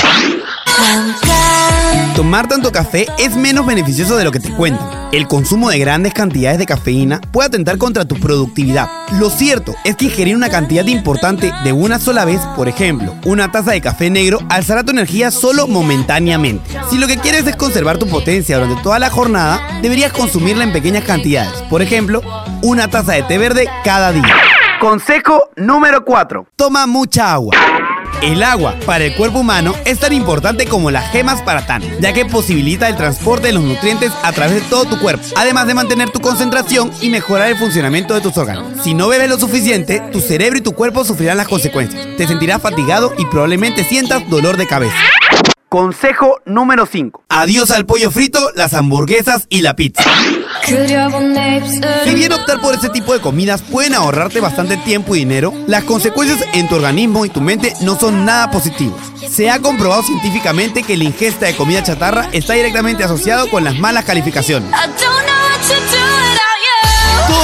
Tomar 2.15 2.47
tanto 2.47 2.71
café 2.71 3.05
es 3.19 3.35
menos 3.35 3.65
beneficioso 3.65 4.15
de 4.15 4.23
lo 4.23 4.31
que 4.31 4.39
te 4.39 4.49
cuentan. 4.49 4.96
El 5.13 5.25
consumo 5.27 5.69
de 5.69 5.80
grandes 5.80 6.13
cantidades 6.13 6.59
de 6.59 6.65
cafeína 6.65 7.21
puede 7.31 7.48
atentar 7.48 7.77
contra 7.77 8.06
tu 8.06 8.19
productividad. 8.19 8.89
Lo 9.19 9.30
cierto 9.30 9.74
es 9.86 9.95
que 9.95 10.06
ingerir 10.06 10.36
una 10.36 10.50
cantidad 10.50 10.86
importante 10.86 11.54
de 11.63 11.71
una 11.71 11.98
sola 11.98 12.25
vez, 12.25 12.42
por 12.57 12.68
ejemplo, 12.68 13.15
una 13.25 13.50
taza 13.50 13.71
de 13.71 13.80
café 13.80 14.09
negro, 14.09 14.39
alzará 14.50 14.83
tu 14.83 14.92
energía 14.92 15.31
solo 15.31 15.65
momentáneamente. 15.68 16.69
Si 16.89 16.98
lo 16.98 17.07
que 17.07 17.18
quieres 17.18 17.48
es 17.48 17.56
conservar 17.56 17.98
tu 17.98 18.07
potencia 18.07 18.57
durante 18.57 18.83
toda 18.83 19.00
la 19.00 19.09
jornada, 19.09 19.80
deberías 19.81 20.12
consumirla 20.12 20.65
en 20.65 20.74
pequeñas 20.74 21.06
cantidades. 21.06 21.62
Por 21.69 21.81
ejemplo, 21.81 22.21
una 22.62 22.89
taza 22.89 23.13
de 23.13 23.24
té 23.24 23.38
verde 23.38 23.69
cada 23.86 24.12
día. 24.12 24.36
Consejo 24.81 25.50
número 25.56 26.04
4. 26.04 26.48
Toma 26.56 26.86
mucha 26.86 27.31
agua. 27.33 27.56
El 28.21 28.41
agua 28.41 28.75
para 28.85 29.05
el 29.05 29.15
cuerpo 29.15 29.39
humano 29.39 29.75
es 29.85 29.99
tan 29.99 30.11
importante 30.11 30.65
como 30.65 30.89
las 30.89 31.11
gemas 31.11 31.41
para 31.43 31.67
Thanos, 31.67 31.89
ya 31.99 32.13
que 32.13 32.25
posibilita 32.25 32.89
el 32.89 32.95
transporte 32.95 33.47
de 33.47 33.53
los 33.53 33.63
nutrientes 33.63 34.11
a 34.23 34.31
través 34.31 34.55
de 34.55 34.69
todo 34.69 34.85
tu 34.85 34.99
cuerpo, 34.99 35.23
además 35.35 35.67
de 35.67 35.75
mantener 35.75 36.09
tu 36.09 36.19
concentración 36.19 36.91
y 36.99 37.11
mejorar 37.11 37.49
el 37.49 37.57
funcionamiento 37.57 38.15
de 38.15 38.21
tus 38.21 38.35
órganos. 38.37 38.81
Si 38.83 38.95
no 38.95 39.07
bebes 39.07 39.30
lo 39.30 39.39
suficiente, 39.39 40.01
tu 40.11 40.19
cerebro 40.19 40.57
y 40.57 40.61
tu 40.61 40.73
cuerpo 40.73 41.06
sufrirán 41.06 41.37
las 41.37 41.47
consecuencias. 41.47 42.07
Te 42.18 42.27
sentirás 42.27 42.59
fatigado 42.59 43.13
y 43.19 43.25
probablemente 43.25 43.83
sientas 43.83 44.27
dolor 44.30 44.57
de 44.57 44.65
cabeza. 44.65 44.97
Consejo 45.69 46.39
número 46.45 46.85
5. 46.85 47.25
Adiós 47.30 47.69
al 47.71 47.85
pollo 47.85 48.09
frito, 48.09 48.39
las 48.56 48.73
hamburguesas 48.73 49.45
y 49.49 49.61
la 49.61 49.75
pizza. 49.75 50.03
Si 52.04 52.14
bien 52.14 52.33
optar 52.33 52.59
por 52.61 52.73
este 52.73 52.90
tipo 52.90 53.14
de 53.14 53.19
comidas 53.19 53.61
pueden 53.61 53.94
ahorrarte 53.94 54.40
bastante 54.40 54.78
tiempo 54.78 55.16
y 55.16 55.19
dinero, 55.19 55.54
las 55.68 55.83
consecuencias 55.83 56.40
en 56.54 56.68
tu 56.68 56.76
organismo 56.76 57.26
y 57.26 57.30
tu 57.30 57.42
mente 57.42 57.73
no 57.81 57.97
son 57.99 58.26
nada 58.26 58.52
positivas. 58.52 58.99
Se 59.30 59.49
ha 59.49 59.59
comprobado 59.59 60.04
científicamente 60.04 60.83
que 60.83 60.97
la 60.97 61.04
ingesta 61.06 61.45
de 61.45 61.56
comida 61.56 61.83
chatarra 61.83 62.30
está 62.31 62.54
directamente 62.54 63.04
asociado 63.04 63.49
con 63.49 63.64
las 63.64 63.78
malas 63.78 64.06
calificaciones. 64.06 64.69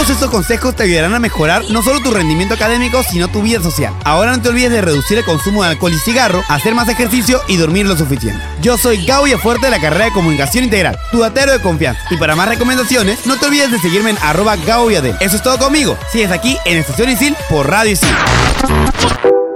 Todos 0.04 0.16
estos 0.16 0.32
consejos 0.32 0.76
te 0.76 0.84
ayudarán 0.84 1.14
a 1.14 1.20
mejorar 1.20 1.64
no 1.70 1.82
solo 1.82 2.02
tu 2.02 2.12
rendimiento 2.12 2.56
académico, 2.56 3.02
sino 3.04 3.30
tu 3.30 3.42
vida 3.42 3.62
social. 3.62 3.94
Ahora 4.04 4.36
no 4.36 4.42
te 4.42 4.50
olvides 4.50 4.70
de 4.70 4.82
reducir 4.82 5.18
el 5.18 5.24
consumo 5.24 5.64
de 5.64 5.70
alcohol 5.70 5.94
y 5.94 5.98
cigarro, 5.98 6.44
hacer 6.50 6.76
más 6.76 6.90
ejercicio 6.90 7.40
y 7.48 7.56
dormir 7.56 7.86
lo 7.86 7.96
suficiente. 7.96 8.44
Yo 8.62 8.78
soy 8.78 9.06
Gaudia 9.06 9.38
Fuerte 9.38 9.68
de 9.68 9.72
la 9.72 9.80
carrera 9.80 10.04
de 10.04 10.12
Comunicación 10.12 10.66
Integral, 10.66 11.00
tu 11.10 11.20
datero 11.20 11.54
de 11.54 11.62
confianza. 11.62 12.02
Y 12.10 12.18
para 12.18 12.36
más 12.36 12.50
recomendaciones, 12.50 13.26
no 13.26 13.38
te 13.38 13.46
olvides 13.46 13.72
de 13.72 13.80
seguirme 13.80 14.10
en 14.10 14.18
arroba. 14.18 14.56
Eso 14.56 15.38
es 15.38 15.42
todo 15.42 15.58
conmigo. 15.58 15.98
Sigues 16.12 16.32
aquí 16.32 16.58
en 16.66 16.80
Estación 16.80 17.10
Isil 17.10 17.38
por 17.50 17.70
Radio 17.70 17.94
Isil. 17.94 18.10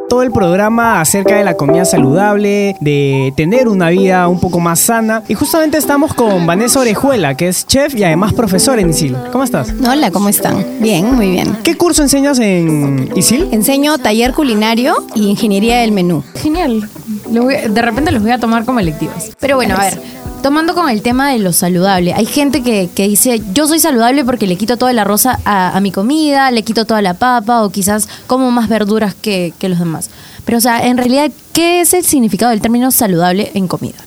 Todo 0.10 0.24
el 0.24 0.32
programa 0.32 1.02
acerca 1.02 1.36
de 1.36 1.44
la 1.44 1.56
comida 1.56 1.86
saludable, 1.86 2.76
de 2.80 3.34
tener 3.36 3.68
una 3.68 3.90
vida 3.90 4.28
un 4.28 4.40
poco 4.40 4.60
más 4.60 4.80
sana. 4.80 5.24
Y 5.28 5.34
justamente 5.34 5.78
estamos 5.78 6.14
con 6.14 6.46
Vanessa 6.46 6.80
Orejuela, 6.80 7.36
que 7.36 7.48
es 7.50 7.66
chef 7.68 7.96
y 7.96 8.04
además 8.04 8.34
profesora 8.34 8.82
en 8.82 8.90
ISIL. 8.90 9.16
¿Cómo 9.32 9.44
estás? 9.44 9.74
Hola, 9.88 10.12
¿cómo 10.12 10.30
están? 10.30 10.66
Bien, 10.80 11.14
muy 11.14 11.32
bien. 11.32 11.58
¿Qué 11.64 11.76
curso 11.76 12.04
enseñas 12.04 12.40
en 12.40 13.12
ISIL? 13.16 13.50
Enseño 13.52 13.98
taller 13.98 14.34
culinario 14.34 14.96
y 15.16 15.28
ingeniería 15.28 15.80
del 15.80 15.92
menú. 15.92 16.24
Genial. 16.36 16.90
De 17.30 17.82
repente 17.82 18.12
los 18.12 18.22
voy 18.22 18.32
a 18.32 18.40
tomar 18.40 18.66
como 18.66 18.80
electivos. 18.80 19.32
Pero 19.40 19.56
bueno, 19.56 19.76
a 19.76 19.82
ver, 19.82 20.02
tomando 20.48 20.74
con 20.74 20.88
el 20.88 21.01
tema 21.01 21.32
de 21.32 21.39
lo 21.39 21.51
saludable, 21.51 22.13
hay 22.13 22.25
gente 22.25 22.63
que, 22.63 22.89
que 22.96 23.06
dice, 23.10 23.42
yo 23.51 23.68
soy 23.68 23.80
saludable 23.80 24.24
porque 24.24 24.48
le 24.48 24.56
quito 24.56 24.77
toda 24.77 24.94
la 24.94 25.04
rosa 25.04 25.42
a, 25.44 25.75
a 25.75 25.82
mi 25.82 25.92
comida, 25.92 26.51
le 26.51 26.63
quito 26.63 26.86
toda 26.86 27.01
la 27.01 27.16
papa 27.16 27.63
o 27.63 27.70
quizás 27.70 28.08
como 28.27 28.50
más 28.50 28.70
verduras 28.70 29.13
que, 29.13 29.54
que 29.60 29.68
los 29.68 29.77
demás. 29.77 30.10
Pero 30.46 30.60
o 30.60 30.62
sea, 30.62 30.88
en 30.88 30.98
realidad, 30.98 31.30
¿qué 31.51 31.82
es 31.82 31.94
el 31.94 32.06
significado 32.06 32.51
del 32.51 32.62
término 32.62 32.92
saludable 32.92 33.51
en 33.56 33.68
comida? 33.68 33.98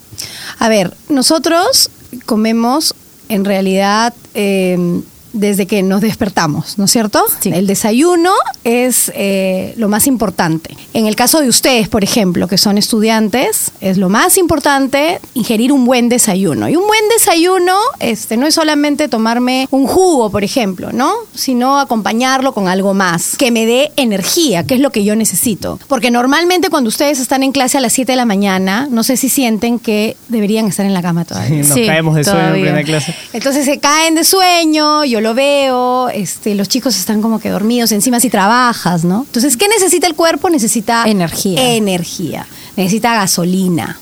A 0.58 0.70
ver, 0.70 0.94
nosotros 1.10 1.90
comemos 2.24 2.94
en 3.28 3.44
realidad 3.44 4.14
eh, 4.32 5.02
desde 5.32 5.66
que 5.66 5.82
nos 5.82 6.00
despertamos, 6.00 6.78
¿no 6.78 6.84
es 6.84 6.90
cierto? 6.90 7.24
El 7.44 7.66
desayuno 7.66 8.32
es 8.64 9.12
eh, 9.14 9.74
lo 9.76 9.88
más 9.88 10.06
importante. 10.06 10.76
En 10.92 11.06
el 11.06 11.16
caso 11.16 11.40
de 11.40 11.48
ustedes, 11.48 11.88
por 11.88 12.04
ejemplo, 12.04 12.48
que 12.48 12.58
son 12.58 12.78
estudiantes, 12.78 13.72
es 13.80 13.98
lo 13.98 14.08
más 14.08 14.38
importante 14.38 15.20
ingerir 15.34 15.72
un 15.72 15.84
buen 15.84 16.08
desayuno. 16.08 16.68
Y 16.68 16.76
un 16.76 16.86
buen 16.86 17.08
desayuno 17.08 17.76
este, 18.00 18.36
no 18.36 18.46
es 18.46 18.54
solamente 18.54 19.08
tomarme 19.08 19.68
un 19.70 19.86
jugo, 19.86 20.30
por 20.30 20.44
ejemplo, 20.44 20.90
¿no? 20.92 21.12
Sino 21.34 21.78
acompañarlo 21.78 22.52
con 22.52 22.68
algo 22.68 22.94
más, 22.94 23.36
que 23.36 23.50
me 23.50 23.66
dé 23.66 23.92
energía, 23.96 24.64
que 24.64 24.74
es 24.74 24.80
lo 24.80 24.90
que 24.90 25.04
yo 25.04 25.16
necesito. 25.16 25.78
Porque 25.88 26.10
normalmente 26.10 26.70
cuando 26.70 26.88
ustedes 26.88 27.20
están 27.20 27.42
en 27.42 27.52
clase 27.52 27.78
a 27.78 27.80
las 27.80 27.92
7 27.92 28.12
de 28.12 28.16
la 28.16 28.24
mañana, 28.24 28.88
no 28.90 29.02
sé 29.02 29.16
si 29.16 29.28
sienten 29.28 29.78
que 29.78 30.16
deberían 30.28 30.66
estar 30.66 30.86
en 30.86 30.94
la 30.94 31.02
cama 31.02 31.24
todavía. 31.24 31.62
Nos 31.62 31.74
caemos 31.74 32.14
de 32.16 32.24
sueño 32.24 32.54
en 32.54 32.62
plena 32.62 32.82
clase. 32.82 33.14
Entonces 33.32 33.64
se 33.64 33.78
caen 33.78 34.14
de 34.14 34.24
sueño, 34.24 35.04
yo 35.04 35.19
lo 35.20 35.34
veo, 35.34 36.08
este, 36.08 36.54
los 36.54 36.68
chicos 36.68 36.96
están 36.96 37.22
como 37.22 37.40
que 37.40 37.48
dormidos, 37.50 37.92
encima 37.92 38.20
si 38.20 38.30
trabajas, 38.30 39.04
¿no? 39.04 39.24
Entonces, 39.26 39.56
¿qué 39.56 39.68
necesita 39.68 40.06
el 40.06 40.14
cuerpo? 40.14 40.50
Necesita 40.50 41.04
Energía. 41.06 41.74
Energía, 41.74 42.46
necesita 42.76 43.14
gasolina. 43.14 43.98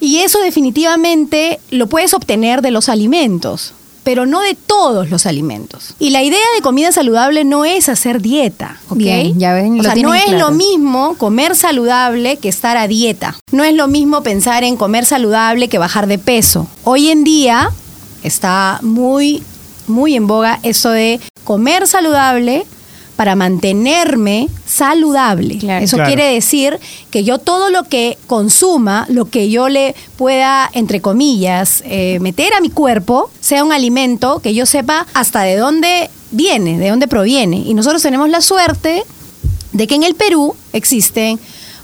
Y 0.00 0.18
eso 0.18 0.40
definitivamente 0.40 1.60
lo 1.70 1.86
puedes 1.86 2.14
obtener 2.14 2.62
de 2.62 2.70
los 2.70 2.88
alimentos, 2.88 3.74
pero 4.02 4.24
no 4.24 4.40
de 4.40 4.54
todos 4.54 5.10
los 5.10 5.26
alimentos. 5.26 5.94
Y 5.98 6.10
la 6.10 6.22
idea 6.22 6.40
de 6.56 6.62
comida 6.62 6.90
saludable 6.90 7.44
no 7.44 7.66
es 7.66 7.90
hacer 7.90 8.22
dieta, 8.22 8.80
¿ok? 8.88 8.96
Bien, 8.96 9.38
ya 9.38 9.52
ven, 9.52 9.78
o 9.78 9.82
sea, 9.82 9.94
no 9.96 10.14
es 10.14 10.24
claro. 10.24 10.38
lo 10.38 10.50
mismo 10.52 11.14
comer 11.18 11.54
saludable 11.54 12.38
que 12.38 12.48
estar 12.48 12.78
a 12.78 12.88
dieta. 12.88 13.36
No 13.52 13.62
es 13.62 13.74
lo 13.74 13.88
mismo 13.88 14.22
pensar 14.22 14.64
en 14.64 14.76
comer 14.76 15.04
saludable 15.04 15.68
que 15.68 15.78
bajar 15.78 16.06
de 16.06 16.18
peso. 16.18 16.66
Hoy 16.84 17.10
en 17.10 17.24
día 17.24 17.70
está 18.22 18.78
muy, 18.82 19.42
muy 19.90 20.14
en 20.16 20.26
boga 20.26 20.58
eso 20.62 20.90
de 20.90 21.20
comer 21.44 21.86
saludable 21.86 22.64
para 23.16 23.36
mantenerme 23.36 24.48
saludable. 24.64 25.58
Eso 25.82 25.96
Claro. 25.96 26.08
quiere 26.08 26.32
decir 26.32 26.78
que 27.10 27.22
yo 27.22 27.36
todo 27.36 27.68
lo 27.68 27.84
que 27.84 28.16
consuma, 28.26 29.04
lo 29.10 29.26
que 29.26 29.50
yo 29.50 29.68
le 29.68 29.94
pueda, 30.16 30.70
entre 30.72 31.02
comillas, 31.02 31.82
eh, 31.84 32.18
meter 32.20 32.54
a 32.54 32.62
mi 32.62 32.70
cuerpo, 32.70 33.30
sea 33.40 33.62
un 33.62 33.72
alimento 33.72 34.40
que 34.40 34.54
yo 34.54 34.64
sepa 34.64 35.06
hasta 35.12 35.42
de 35.42 35.56
dónde 35.56 36.08
viene, 36.30 36.78
de 36.78 36.88
dónde 36.88 37.08
proviene. 37.08 37.58
Y 37.58 37.74
nosotros 37.74 38.00
tenemos 38.00 38.30
la 38.30 38.40
suerte 38.40 39.02
de 39.72 39.86
que 39.86 39.96
en 39.96 40.02
el 40.04 40.14
Perú 40.14 40.54
existen 40.72 41.38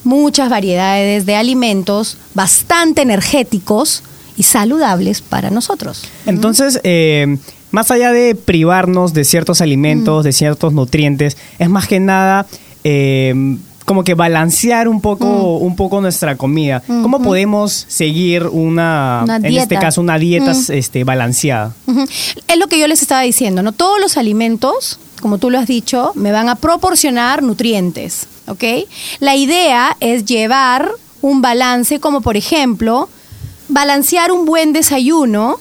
muchas 0.05 0.49
variedades 0.49 1.27
de 1.27 1.37
alimentos 1.37 2.17
bastante 2.33 3.03
energéticos 3.03 4.03
y 4.39 4.45
saludables 4.45 5.21
para 5.21 5.51
nosotros. 5.51 6.03
Entonces, 6.25 6.81
eh, 6.85 7.37
más 7.77 7.91
allá 7.91 8.11
de 8.11 8.35
privarnos 8.35 9.13
de 9.13 9.23
ciertos 9.27 9.61
alimentos, 9.61 10.25
de 10.25 10.33
ciertos 10.33 10.73
nutrientes, 10.73 11.37
es 11.59 11.69
más 11.69 11.87
que 11.87 12.01
nada 12.01 12.47
eh, 12.85 13.35
como 13.85 14.03
que 14.03 14.15
balancear 14.15 14.89
un 14.89 15.03
poco, 15.03 15.59
un 15.59 15.77
poco 15.77 16.01
nuestra 16.01 16.37
comida. 16.37 16.83
¿Cómo 16.87 17.23
podemos 17.23 17.85
seguir 17.87 18.45
una, 18.47 19.21
Una 19.25 19.37
en 19.37 19.45
este 19.45 19.75
dieta. 19.75 19.79
caso, 19.81 20.01
una 20.01 20.19
dieta 20.19 20.55
Mm. 20.55 20.73
este, 20.73 21.05
balanceada? 21.05 21.75
Es 22.49 22.57
lo 22.57 22.67
que 22.67 22.79
yo 22.79 22.87
les 22.89 23.03
estaba 23.03 23.21
diciendo, 23.21 23.63
¿no? 23.63 23.73
Todos 23.73 24.01
los 24.01 24.17
alimentos, 24.17 24.99
como 25.21 25.37
tú 25.37 25.51
lo 25.51 25.59
has 25.59 25.67
dicho, 25.67 26.13
me 26.15 26.33
van 26.33 26.49
a 26.49 26.55
proporcionar 26.57 27.43
nutrientes, 27.43 28.27
¿ok? 28.49 28.65
La 29.21 29.37
idea 29.37 29.97
es 30.01 30.25
llevar 30.25 30.91
un 31.21 31.43
balance, 31.43 32.01
como 32.01 32.23
por 32.23 32.39
ejemplo, 32.39 33.11
balancear 33.69 34.33
un 34.33 34.47
buen 34.47 34.73
desayuno 34.73 35.59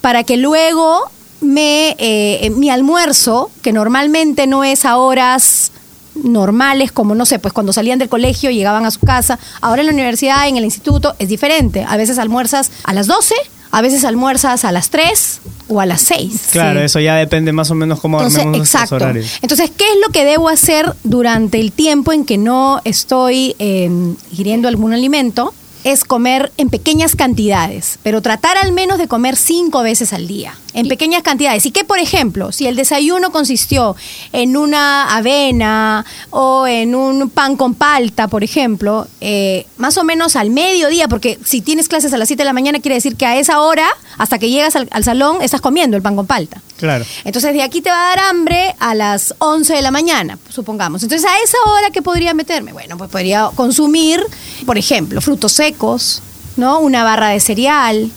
para 0.00 0.22
que 0.22 0.36
luego 0.36 1.00
me, 1.40 1.94
eh, 1.98 2.50
mi 2.56 2.70
almuerzo, 2.70 3.50
que 3.62 3.72
normalmente 3.72 4.46
no 4.46 4.64
es 4.64 4.84
a 4.84 4.96
horas 4.96 5.72
normales, 6.14 6.92
como 6.92 7.14
no 7.14 7.26
sé, 7.26 7.38
pues 7.38 7.52
cuando 7.52 7.72
salían 7.72 7.98
del 7.98 8.08
colegio 8.08 8.50
llegaban 8.50 8.84
a 8.84 8.90
su 8.90 9.00
casa. 9.00 9.38
Ahora 9.60 9.82
en 9.82 9.86
la 9.86 9.92
universidad, 9.92 10.48
en 10.48 10.56
el 10.56 10.64
instituto, 10.64 11.14
es 11.18 11.28
diferente. 11.28 11.84
A 11.86 11.96
veces 11.96 12.18
almuerzas 12.18 12.70
a 12.84 12.92
las 12.94 13.06
12, 13.06 13.34
a 13.70 13.82
veces 13.82 14.04
almuerzas 14.04 14.64
a 14.64 14.72
las 14.72 14.90
3 14.90 15.40
o 15.68 15.80
a 15.80 15.86
las 15.86 16.00
6. 16.02 16.48
Claro, 16.52 16.80
eso 16.80 17.00
ya 17.00 17.16
depende 17.16 17.52
más 17.52 17.70
o 17.70 17.74
menos 17.74 18.00
cómo 18.00 18.18
Entonces, 18.18 18.40
armemos 18.40 18.58
nuestros 18.58 18.82
exacto. 18.82 19.04
horarios. 19.04 19.38
Entonces, 19.42 19.70
¿qué 19.76 19.84
es 19.84 19.96
lo 20.06 20.12
que 20.12 20.24
debo 20.24 20.48
hacer 20.48 20.94
durante 21.04 21.60
el 21.60 21.72
tiempo 21.72 22.12
en 22.12 22.24
que 22.24 22.38
no 22.38 22.80
estoy 22.84 23.54
eh, 23.58 23.90
ingiriendo 24.30 24.68
algún 24.68 24.92
alimento? 24.92 25.52
Es 25.84 26.04
comer 26.04 26.52
en 26.56 26.68
pequeñas 26.68 27.14
cantidades, 27.14 28.00
pero 28.02 28.20
tratar 28.20 28.56
al 28.56 28.72
menos 28.72 28.98
de 28.98 29.06
comer 29.06 29.36
cinco 29.36 29.82
veces 29.82 30.12
al 30.12 30.26
día, 30.26 30.54
en 30.76 30.86
pequeñas 30.88 31.22
cantidades. 31.24 31.66
Y 31.66 31.72
que, 31.72 31.82
por 31.84 31.98
ejemplo, 31.98 32.52
si 32.52 32.66
el 32.68 32.76
desayuno 32.76 33.32
consistió 33.32 33.96
en 34.32 34.56
una 34.56 35.16
avena 35.16 36.04
o 36.30 36.66
en 36.68 36.94
un 36.94 37.28
pan 37.30 37.56
con 37.56 37.74
palta, 37.74 38.28
por 38.28 38.44
ejemplo, 38.44 39.08
eh, 39.20 39.66
más 39.78 39.96
o 39.98 40.04
menos 40.04 40.36
al 40.36 40.50
mediodía, 40.50 41.08
porque 41.08 41.38
si 41.44 41.60
tienes 41.62 41.88
clases 41.88 42.12
a 42.12 42.18
las 42.18 42.28
7 42.28 42.42
de 42.42 42.44
la 42.44 42.52
mañana, 42.52 42.78
quiere 42.80 42.94
decir 42.94 43.16
que 43.16 43.26
a 43.26 43.36
esa 43.38 43.60
hora, 43.60 43.88
hasta 44.18 44.38
que 44.38 44.50
llegas 44.50 44.76
al- 44.76 44.88
al 44.92 45.02
salón, 45.02 45.42
estás 45.42 45.60
comiendo 45.60 45.96
el 45.96 46.02
pan 46.02 46.14
con 46.14 46.26
palta. 46.26 46.60
Claro. 46.76 47.04
Entonces 47.24 47.54
de 47.54 47.62
aquí 47.62 47.80
te 47.80 47.90
va 47.90 48.12
a 48.12 48.16
dar 48.16 48.18
hambre 48.30 48.74
a 48.78 48.94
las 48.94 49.34
11 49.38 49.72
de 49.74 49.80
la 49.82 49.90
mañana, 49.90 50.38
supongamos. 50.50 51.02
Entonces 51.02 51.26
a 51.28 51.34
esa 51.42 51.56
hora 51.70 51.90
que 51.90 52.02
podría 52.02 52.34
meterme, 52.34 52.72
bueno, 52.72 52.98
pues 52.98 53.10
podría 53.10 53.50
consumir, 53.54 54.20
por 54.66 54.76
ejemplo, 54.76 55.20
frutos 55.22 55.52
secos, 55.52 56.20
¿no? 56.56 56.80
Una 56.80 57.02
barra 57.02 57.28
de 57.30 57.40
cereal, 57.40 58.10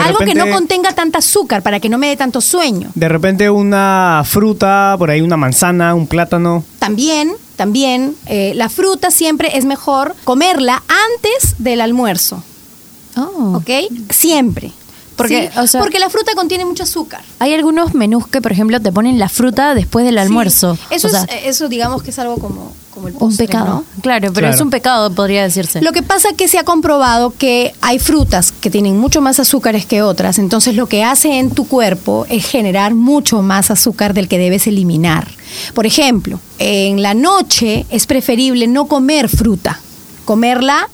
algo 0.00 0.18
que 0.24 0.34
no 0.34 0.48
contenga 0.50 0.92
tanta 0.92 1.18
azúcar 1.18 1.62
para 1.62 1.80
que 1.80 1.88
no 1.88 1.98
me 1.98 2.08
dé 2.08 2.16
tanto 2.16 2.40
sueño. 2.40 2.90
De 2.94 3.08
repente 3.08 3.48
una 3.50 4.22
fruta, 4.24 4.94
por 4.98 5.10
ahí 5.10 5.20
una 5.20 5.36
manzana, 5.36 5.94
un 5.94 6.06
plátano. 6.06 6.64
También, 6.78 7.32
también, 7.56 8.14
eh, 8.26 8.52
la 8.54 8.68
fruta 8.68 9.10
siempre 9.10 9.56
es 9.56 9.64
mejor 9.64 10.14
comerla 10.24 10.82
antes 10.88 11.54
del 11.58 11.80
almuerzo, 11.80 12.42
Oh. 13.16 13.56
¿ok? 13.56 13.70
Siempre. 14.10 14.72
Porque, 15.16 15.50
¿sí? 15.50 15.58
o 15.58 15.66
sea- 15.66 15.80
Porque 15.80 15.98
la 15.98 16.10
fruta 16.10 16.32
contiene 16.34 16.66
mucho 16.66 16.82
azúcar. 16.82 17.22
Hay 17.38 17.54
algunos 17.54 17.94
menús 17.94 18.26
que, 18.28 18.42
por 18.42 18.52
ejemplo, 18.52 18.78
te 18.82 18.92
ponen 18.92 19.18
la 19.18 19.30
fruta 19.30 19.74
después 19.74 20.04
del 20.04 20.18
almuerzo. 20.18 20.76
Eso, 20.90 21.08
O 21.08 21.10
sea, 21.10 21.22
es, 21.22 21.30
eh, 21.30 21.40
eso 21.48 21.68
digamos 21.70 22.02
que 22.02 22.10
es 22.10 22.18
algo 22.18 22.36
como, 22.36 22.72
como 22.96 23.08
el 23.08 23.14
un 23.18 23.36
pecado. 23.36 23.66
¿no? 23.66 23.84
Claro, 24.00 24.28
pero 24.32 24.46
Claro. 24.46 24.54
es 24.54 24.60
un 24.62 24.70
pecado, 24.70 25.10
podría 25.12 25.42
decirse. 25.42 25.82
Lo 25.82 25.92
que 25.92 26.02
pasa 26.02 26.30
que 26.34 26.48
se 26.48 26.58
ha 26.58 26.64
comprobado 26.64 27.30
que 27.36 27.74
hay 27.82 27.98
frutas 27.98 28.52
que 28.52 28.70
tienen 28.70 28.98
mucho 28.98 29.20
más 29.20 29.38
azúcares 29.38 29.84
que 29.84 30.00
otras, 30.00 30.38
entonces 30.38 30.74
lo 30.76 30.86
que 30.88 31.04
hace 31.04 31.38
en 31.38 31.50
tu 31.50 31.68
cuerpo 31.68 32.24
es 32.30 32.46
generar 32.46 32.94
mucho 32.94 33.42
más 33.42 33.70
azúcar 33.70 34.14
del 34.14 34.28
que 34.28 34.38
debes 34.38 34.66
eliminar. 34.66 35.28
Por 35.74 35.84
ejemplo, 35.84 36.40
en 36.58 37.02
la 37.02 37.12
noche 37.12 37.84
es 37.90 38.06
preferible 38.06 38.66
no 38.66 38.86
comer 38.86 39.28
fruta, 39.28 39.78
comerla 40.24 40.88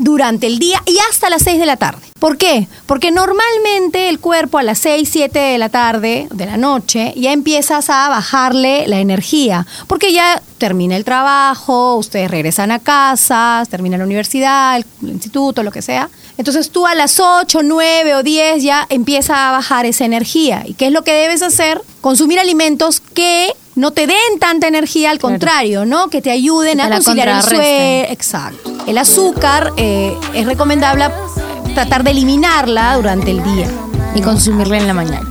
durante 0.00 0.46
el 0.46 0.58
día 0.58 0.82
y 0.86 0.98
hasta 1.10 1.30
las 1.30 1.42
6 1.42 1.60
de 1.60 1.66
la 1.66 1.76
tarde. 1.76 2.00
¿Por 2.18 2.36
qué? 2.36 2.68
Porque 2.86 3.10
normalmente 3.10 4.08
el 4.08 4.18
cuerpo 4.18 4.58
a 4.58 4.62
las 4.62 4.78
6, 4.80 5.08
7 5.10 5.38
de 5.38 5.58
la 5.58 5.68
tarde, 5.68 6.26
de 6.32 6.46
la 6.46 6.56
noche, 6.56 7.12
ya 7.16 7.32
empiezas 7.32 7.88
a 7.90 8.08
bajarle 8.08 8.86
la 8.88 8.98
energía, 8.98 9.66
porque 9.86 10.12
ya 10.12 10.42
termina 10.58 10.96
el 10.96 11.04
trabajo, 11.04 11.96
ustedes 11.96 12.30
regresan 12.30 12.72
a 12.72 12.78
casa, 12.78 13.62
termina 13.70 13.96
la 13.96 14.04
universidad, 14.04 14.76
el, 14.76 14.84
el 15.02 15.10
instituto, 15.10 15.62
lo 15.62 15.70
que 15.70 15.82
sea. 15.82 16.10
Entonces 16.36 16.70
tú 16.70 16.86
a 16.86 16.94
las 16.94 17.20
8, 17.20 17.60
9 17.62 18.14
o 18.14 18.22
10 18.22 18.62
ya 18.62 18.86
empieza 18.88 19.48
a 19.48 19.52
bajar 19.52 19.84
esa 19.84 20.04
energía. 20.04 20.62
¿Y 20.66 20.74
qué 20.74 20.86
es 20.86 20.92
lo 20.92 21.04
que 21.04 21.12
debes 21.12 21.42
hacer? 21.42 21.82
Consumir 22.00 22.38
alimentos 22.38 23.00
que 23.00 23.54
no 23.74 23.92
te 23.92 24.06
den 24.06 24.38
tanta 24.38 24.68
energía, 24.68 25.10
al 25.10 25.18
contrario, 25.18 25.84
¿no? 25.84 26.08
Que 26.08 26.22
te 26.22 26.30
ayuden 26.30 26.78
Que 26.78 26.84
a 26.84 26.90
conciliar 26.90 27.28
el 27.28 27.42
sueño. 27.42 27.62
Exacto. 28.10 28.69
El 28.86 28.98
azúcar 28.98 29.72
eh, 29.76 30.16
es 30.34 30.46
recomendable 30.46 31.06
tratar 31.74 32.02
de 32.04 32.10
eliminarla 32.10 32.96
durante 32.96 33.30
el 33.30 33.42
día. 33.42 33.68
y 34.12 34.22
consumirla 34.22 34.76
en 34.76 34.88
la 34.88 34.92
mañana. 34.92 35.22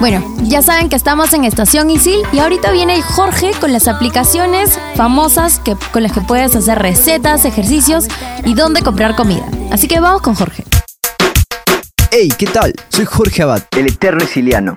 Bueno, 0.00 0.20
ya 0.42 0.60
saben 0.60 0.88
que 0.88 0.96
estamos 0.96 1.32
en 1.32 1.44
Estación 1.44 1.90
Isil 1.90 2.22
y 2.32 2.40
ahorita 2.40 2.72
viene 2.72 3.00
Jorge 3.00 3.52
con 3.60 3.72
las 3.72 3.86
aplicaciones 3.86 4.80
famosas 4.96 5.60
que, 5.60 5.76
con 5.92 6.02
las 6.02 6.10
que 6.10 6.20
puedes 6.22 6.56
hacer 6.56 6.76
recetas, 6.76 7.44
ejercicios 7.44 8.06
y 8.44 8.54
dónde 8.54 8.82
comprar 8.82 9.14
comida. 9.14 9.46
Así 9.70 9.86
que 9.86 10.00
vamos 10.00 10.22
con 10.22 10.34
Jorge. 10.34 10.64
Hey, 12.10 12.28
¿qué 12.36 12.46
tal? 12.46 12.74
Soy 12.88 13.04
Jorge 13.04 13.42
Abad, 13.44 13.62
el 13.76 13.86
eterno 13.86 14.24
exiliano. 14.24 14.74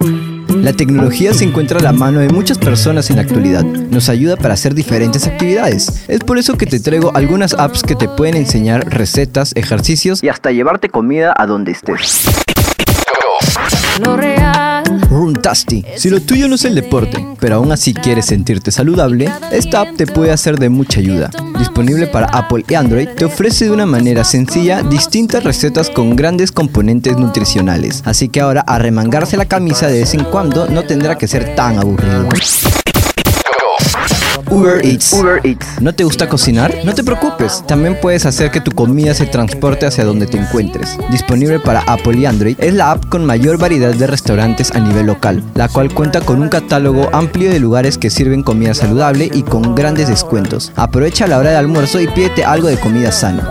La 0.55 0.73
tecnología 0.73 1.33
se 1.33 1.45
encuentra 1.45 1.79
a 1.79 1.83
la 1.83 1.93
mano 1.93 2.19
de 2.19 2.29
muchas 2.29 2.57
personas 2.57 3.09
en 3.09 3.17
la 3.17 3.21
actualidad. 3.21 3.63
Nos 3.63 4.09
ayuda 4.09 4.35
para 4.35 4.55
hacer 4.55 4.73
diferentes 4.73 5.27
actividades. 5.27 6.05
Es 6.07 6.19
por 6.21 6.37
eso 6.37 6.57
que 6.57 6.65
te 6.65 6.79
traigo 6.79 7.11
algunas 7.15 7.53
apps 7.53 7.83
que 7.83 7.95
te 7.95 8.07
pueden 8.07 8.35
enseñar 8.35 8.89
recetas, 8.89 9.53
ejercicios 9.55 10.23
y 10.23 10.29
hasta 10.29 10.51
llevarte 10.51 10.89
comida 10.89 11.33
a 11.37 11.45
donde 11.45 11.71
estés. 11.71 12.25
Si 15.98 16.09
lo 16.09 16.21
tuyo 16.21 16.48
no 16.48 16.55
es 16.55 16.65
el 16.65 16.75
deporte, 16.75 17.25
pero 17.39 17.55
aún 17.55 17.71
así 17.71 17.93
quieres 17.93 18.25
sentirte 18.25 18.71
saludable, 18.71 19.31
esta 19.51 19.81
app 19.81 19.95
te 19.95 20.07
puede 20.07 20.31
hacer 20.31 20.57
de 20.57 20.69
mucha 20.69 21.00
ayuda. 21.00 21.29
Disponible 21.57 22.07
para 22.07 22.27
Apple 22.27 22.63
y 22.67 22.74
Android, 22.75 23.09
te 23.09 23.25
ofrece 23.25 23.65
de 23.65 23.71
una 23.71 23.86
manera 23.86 24.24
sencilla 24.24 24.81
distintas 24.81 25.43
recetas 25.43 25.89
con 25.89 26.15
grandes 26.15 26.51
componentes 26.51 27.17
nutricionales. 27.17 28.01
Así 28.05 28.29
que 28.29 28.41
ahora 28.41 28.62
arremangarse 28.62 29.38
la 29.38 29.45
camisa 29.45 29.88
de 29.88 30.00
vez 30.00 30.13
en 30.13 30.24
cuando 30.25 30.67
no 30.69 30.83
tendrá 30.83 31.17
que 31.17 31.27
ser 31.27 31.55
tan 31.55 31.79
aburrido. 31.79 32.27
Uber 34.49 34.85
Eats. 34.85 35.15
¿No 35.79 35.93
te 35.93 36.03
gusta 36.03 36.27
cocinar? 36.27 36.73
No 36.83 36.93
te 36.93 37.03
preocupes, 37.03 37.63
también 37.67 37.97
puedes 38.01 38.25
hacer 38.25 38.51
que 38.51 38.61
tu 38.61 38.71
comida 38.71 39.13
se 39.13 39.25
transporte 39.25 39.85
hacia 39.85 40.05
donde 40.05 40.27
te 40.27 40.37
encuentres. 40.37 40.97
Disponible 41.11 41.59
para 41.59 41.81
Apple 41.81 42.17
y 42.17 42.25
Android, 42.25 42.55
es 42.59 42.73
la 42.73 42.91
app 42.91 43.05
con 43.09 43.25
mayor 43.25 43.57
variedad 43.57 43.93
de 43.93 44.07
restaurantes 44.07 44.71
a 44.71 44.79
nivel 44.79 45.05
local, 45.05 45.43
la 45.55 45.67
cual 45.67 45.93
cuenta 45.93 46.21
con 46.21 46.41
un 46.41 46.49
catálogo 46.49 47.09
amplio 47.13 47.51
de 47.51 47.59
lugares 47.59 47.97
que 47.97 48.09
sirven 48.09 48.43
comida 48.43 48.73
saludable 48.73 49.29
y 49.33 49.43
con 49.43 49.75
grandes 49.75 50.07
descuentos. 50.07 50.71
Aprovecha 50.75 51.27
la 51.27 51.37
hora 51.37 51.51
de 51.51 51.57
almuerzo 51.57 51.99
y 51.99 52.07
pídete 52.07 52.43
algo 52.43 52.67
de 52.67 52.77
comida 52.77 53.11
sana. 53.11 53.47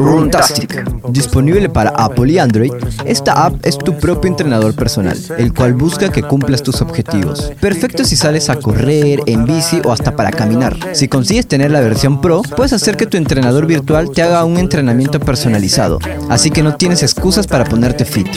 Runtastic. 0.00 0.82
Disponible 1.10 1.68
para 1.68 1.90
Apple 1.90 2.32
y 2.32 2.38
Android, 2.38 2.72
esta 3.04 3.44
app 3.44 3.54
es 3.66 3.76
tu 3.76 3.98
propio 3.98 4.30
entrenador 4.30 4.74
personal, 4.74 5.16
el 5.36 5.52
cual 5.52 5.74
busca 5.74 6.10
que 6.10 6.22
cumplas 6.22 6.62
tus 6.62 6.80
objetivos. 6.80 7.52
Perfecto 7.60 8.04
si 8.04 8.16
sales 8.16 8.48
a 8.48 8.56
correr, 8.56 9.20
en 9.26 9.44
bici 9.44 9.82
o 9.84 9.92
hasta 9.92 10.16
para 10.16 10.30
caminar. 10.30 10.76
Si 10.92 11.08
consigues 11.08 11.46
tener 11.46 11.70
la 11.70 11.80
versión 11.80 12.20
Pro, 12.20 12.42
puedes 12.56 12.72
hacer 12.72 12.96
que 12.96 13.06
tu 13.06 13.18
entrenador 13.18 13.66
virtual 13.66 14.10
te 14.10 14.22
haga 14.22 14.44
un 14.44 14.56
entrenamiento 14.56 15.20
personalizado. 15.20 15.98
Así 16.30 16.50
que 16.50 16.62
no 16.62 16.76
tienes 16.76 17.02
excusas 17.02 17.46
para 17.46 17.64
ponerte 17.64 18.04
fit. 18.04 18.28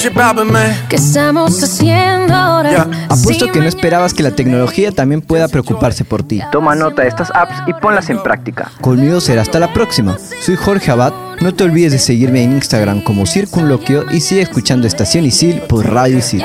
¿Qué 0.90 0.96
estamos 0.98 1.64
haciendo 1.64 2.34
ahora? 2.34 2.88
Apuesto 3.10 3.48
que 3.48 3.60
no 3.60 3.68
esperabas 3.68 4.14
que 4.14 4.24
la 4.24 4.32
tecnología 4.32 4.92
también 4.92 5.22
pueda 5.22 5.48
preocuparse 5.48 6.04
por 6.04 6.24
ti. 6.24 6.42
Toma 6.52 6.76
nota 6.76 7.04
de 7.04 7.08
estas 7.08 7.32
apps 7.34 7.56
y 7.68 7.74
ponlas 7.74 8.10
en 8.10 8.22
práctica. 8.22 8.72
Conmigo 8.82 9.22
será 9.22 9.42
hasta 9.42 9.60
la 9.60 9.72
próxima. 9.72 10.18
Soy 10.42 10.56
Jorge 10.56 10.92
Abad. 10.92 11.14
No 11.42 11.53
te 11.54 11.64
olvides 11.64 11.92
de 11.92 12.00
seguirme 12.00 12.44
en 12.44 12.54
Instagram 12.54 13.02
como 13.02 13.26
Circunloquio 13.26 14.06
y 14.12 14.20
sigue 14.22 14.42
escuchando 14.42 14.88
Estación 14.88 15.26
Isil 15.26 15.62
por 15.62 15.86
Radio 15.86 16.18
Isil. 16.18 16.44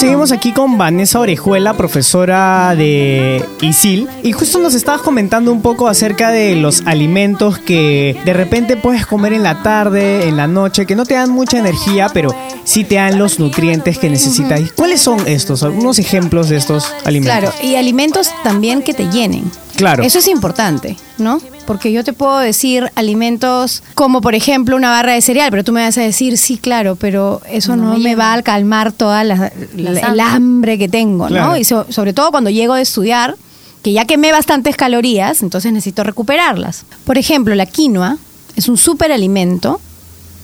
Seguimos 0.00 0.32
aquí 0.32 0.52
con 0.52 0.78
Vanessa 0.78 1.20
Orejuela, 1.20 1.74
profesora 1.74 2.74
de 2.74 3.44
ISIL. 3.60 4.08
Y 4.22 4.32
justo 4.32 4.58
nos 4.58 4.72
estabas 4.74 5.02
comentando 5.02 5.52
un 5.52 5.60
poco 5.60 5.88
acerca 5.88 6.30
de 6.30 6.56
los 6.56 6.86
alimentos 6.86 7.58
que 7.58 8.16
de 8.24 8.32
repente 8.32 8.78
puedes 8.78 9.04
comer 9.04 9.34
en 9.34 9.42
la 9.42 9.62
tarde, 9.62 10.26
en 10.26 10.38
la 10.38 10.46
noche, 10.46 10.86
que 10.86 10.96
no 10.96 11.04
te 11.04 11.14
dan 11.14 11.30
mucha 11.30 11.58
energía, 11.58 12.08
pero 12.14 12.34
sí 12.64 12.84
te 12.84 12.94
dan 12.94 13.18
los 13.18 13.38
nutrientes 13.38 13.98
que 13.98 14.08
necesitas. 14.08 14.72
¿Cuáles 14.74 15.02
son 15.02 15.28
estos? 15.28 15.62
Algunos 15.62 15.98
ejemplos 15.98 16.48
de 16.48 16.56
estos 16.56 16.90
alimentos. 17.04 17.38
Claro, 17.38 17.54
y 17.62 17.74
alimentos 17.74 18.30
también 18.42 18.80
que 18.82 18.94
te 18.94 19.04
llenen. 19.10 19.52
Claro. 19.76 20.02
Eso 20.02 20.18
es 20.18 20.28
importante, 20.28 20.96
¿no? 21.18 21.42
Porque 21.70 21.92
yo 21.92 22.02
te 22.02 22.12
puedo 22.12 22.38
decir 22.38 22.90
alimentos 22.96 23.82
como, 23.94 24.20
por 24.20 24.34
ejemplo, 24.34 24.74
una 24.76 24.90
barra 24.90 25.12
de 25.12 25.20
cereal, 25.20 25.50
pero 25.50 25.62
tú 25.62 25.72
me 25.72 25.82
vas 25.82 25.96
a 25.98 26.00
decir, 26.02 26.36
sí, 26.36 26.56
claro, 26.58 26.96
pero 26.96 27.40
eso 27.48 27.76
no, 27.76 27.96
me 27.98 28.16
va 28.16 28.32
a 28.34 28.42
calmar 28.42 28.90
toda 28.92 29.22
la, 29.24 29.52
la- 29.76 29.90
el 30.12 30.20
hambre 30.20 30.78
que 30.78 30.88
tengo, 30.88 31.28
¿no? 31.46 31.56
Y 31.56 31.64
so- 31.64 31.86
sobre 31.88 32.12
todo 32.12 32.30
cuando 32.32 32.50
llego 32.50 32.74
de 32.74 32.82
estudiar, 32.82 33.36
que 33.82 33.92
ya 33.92 34.04
quemé 34.04 34.32
bastantes 34.32 34.74
calorías, 34.76 35.42
entonces 35.42 35.72
necesito 35.72 36.02
recuperarlas. 36.02 36.84
Por 37.04 37.18
ejemplo, 37.18 37.54
la 37.54 37.66
quinoa 37.66 38.18
es 38.56 38.68
un 38.68 38.76
súper 38.76 39.12
alimento 39.12 39.80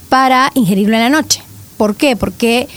para 0.09 0.51
ingerirlo 0.55 0.95
en 0.95 1.01
la 1.03 1.09
noche. 1.09 1.41
¿Por 1.77 1.95
qué? 1.95 2.15
Porque 2.15 2.67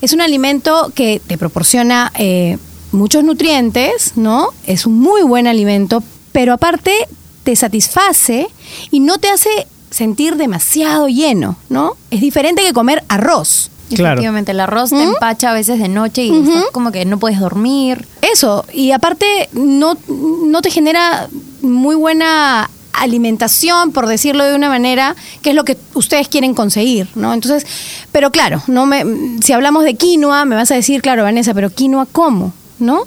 es 0.00 0.12
un 0.14 0.20
alimento 0.20 0.90
que 0.94 1.20
te 1.26 1.36
proporciona 1.36 2.10
eh, 2.18 2.56
muchos 2.90 3.22
nutrientes, 3.22 4.12
¿no? 4.16 4.48
Es 4.66 4.86
un 4.86 4.98
muy 4.98 5.22
buen 5.22 5.46
alimento, 5.46 6.02
pero 6.32 6.54
aparte 6.54 6.92
te 7.48 7.56
satisface 7.56 8.46
y 8.90 9.00
no 9.00 9.16
te 9.16 9.30
hace 9.30 9.66
sentir 9.88 10.36
demasiado 10.36 11.08
lleno, 11.08 11.56
¿no? 11.70 11.96
Es 12.10 12.20
diferente 12.20 12.60
que 12.60 12.74
comer 12.74 13.02
arroz. 13.08 13.70
Efectivamente, 13.90 14.52
el 14.52 14.60
arroz 14.60 14.90
te 14.90 15.02
empacha 15.02 15.48
a 15.48 15.54
veces 15.54 15.78
de 15.78 15.88
noche 15.88 16.24
y 16.24 16.42
estás 16.42 16.66
como 16.72 16.92
que 16.92 17.06
no 17.06 17.18
puedes 17.18 17.40
dormir. 17.40 18.06
Eso, 18.20 18.66
y 18.70 18.90
aparte 18.90 19.48
no, 19.54 19.96
no 20.44 20.60
te 20.60 20.70
genera 20.70 21.30
muy 21.62 21.96
buena 21.96 22.68
alimentación, 22.92 23.92
por 23.92 24.08
decirlo 24.08 24.44
de 24.44 24.54
una 24.54 24.68
manera, 24.68 25.16
que 25.40 25.48
es 25.48 25.56
lo 25.56 25.64
que 25.64 25.78
ustedes 25.94 26.28
quieren 26.28 26.52
conseguir, 26.52 27.08
¿no? 27.14 27.32
Entonces, 27.32 27.66
pero 28.12 28.30
claro, 28.30 28.62
no 28.66 28.84
me, 28.84 29.06
si 29.40 29.54
hablamos 29.54 29.84
de 29.84 29.94
quinoa, 29.94 30.44
me 30.44 30.54
vas 30.54 30.70
a 30.70 30.74
decir, 30.74 31.00
claro, 31.00 31.22
Vanessa, 31.22 31.54
pero 31.54 31.70
quinoa 31.70 32.04
cómo, 32.12 32.52
¿no? 32.78 33.04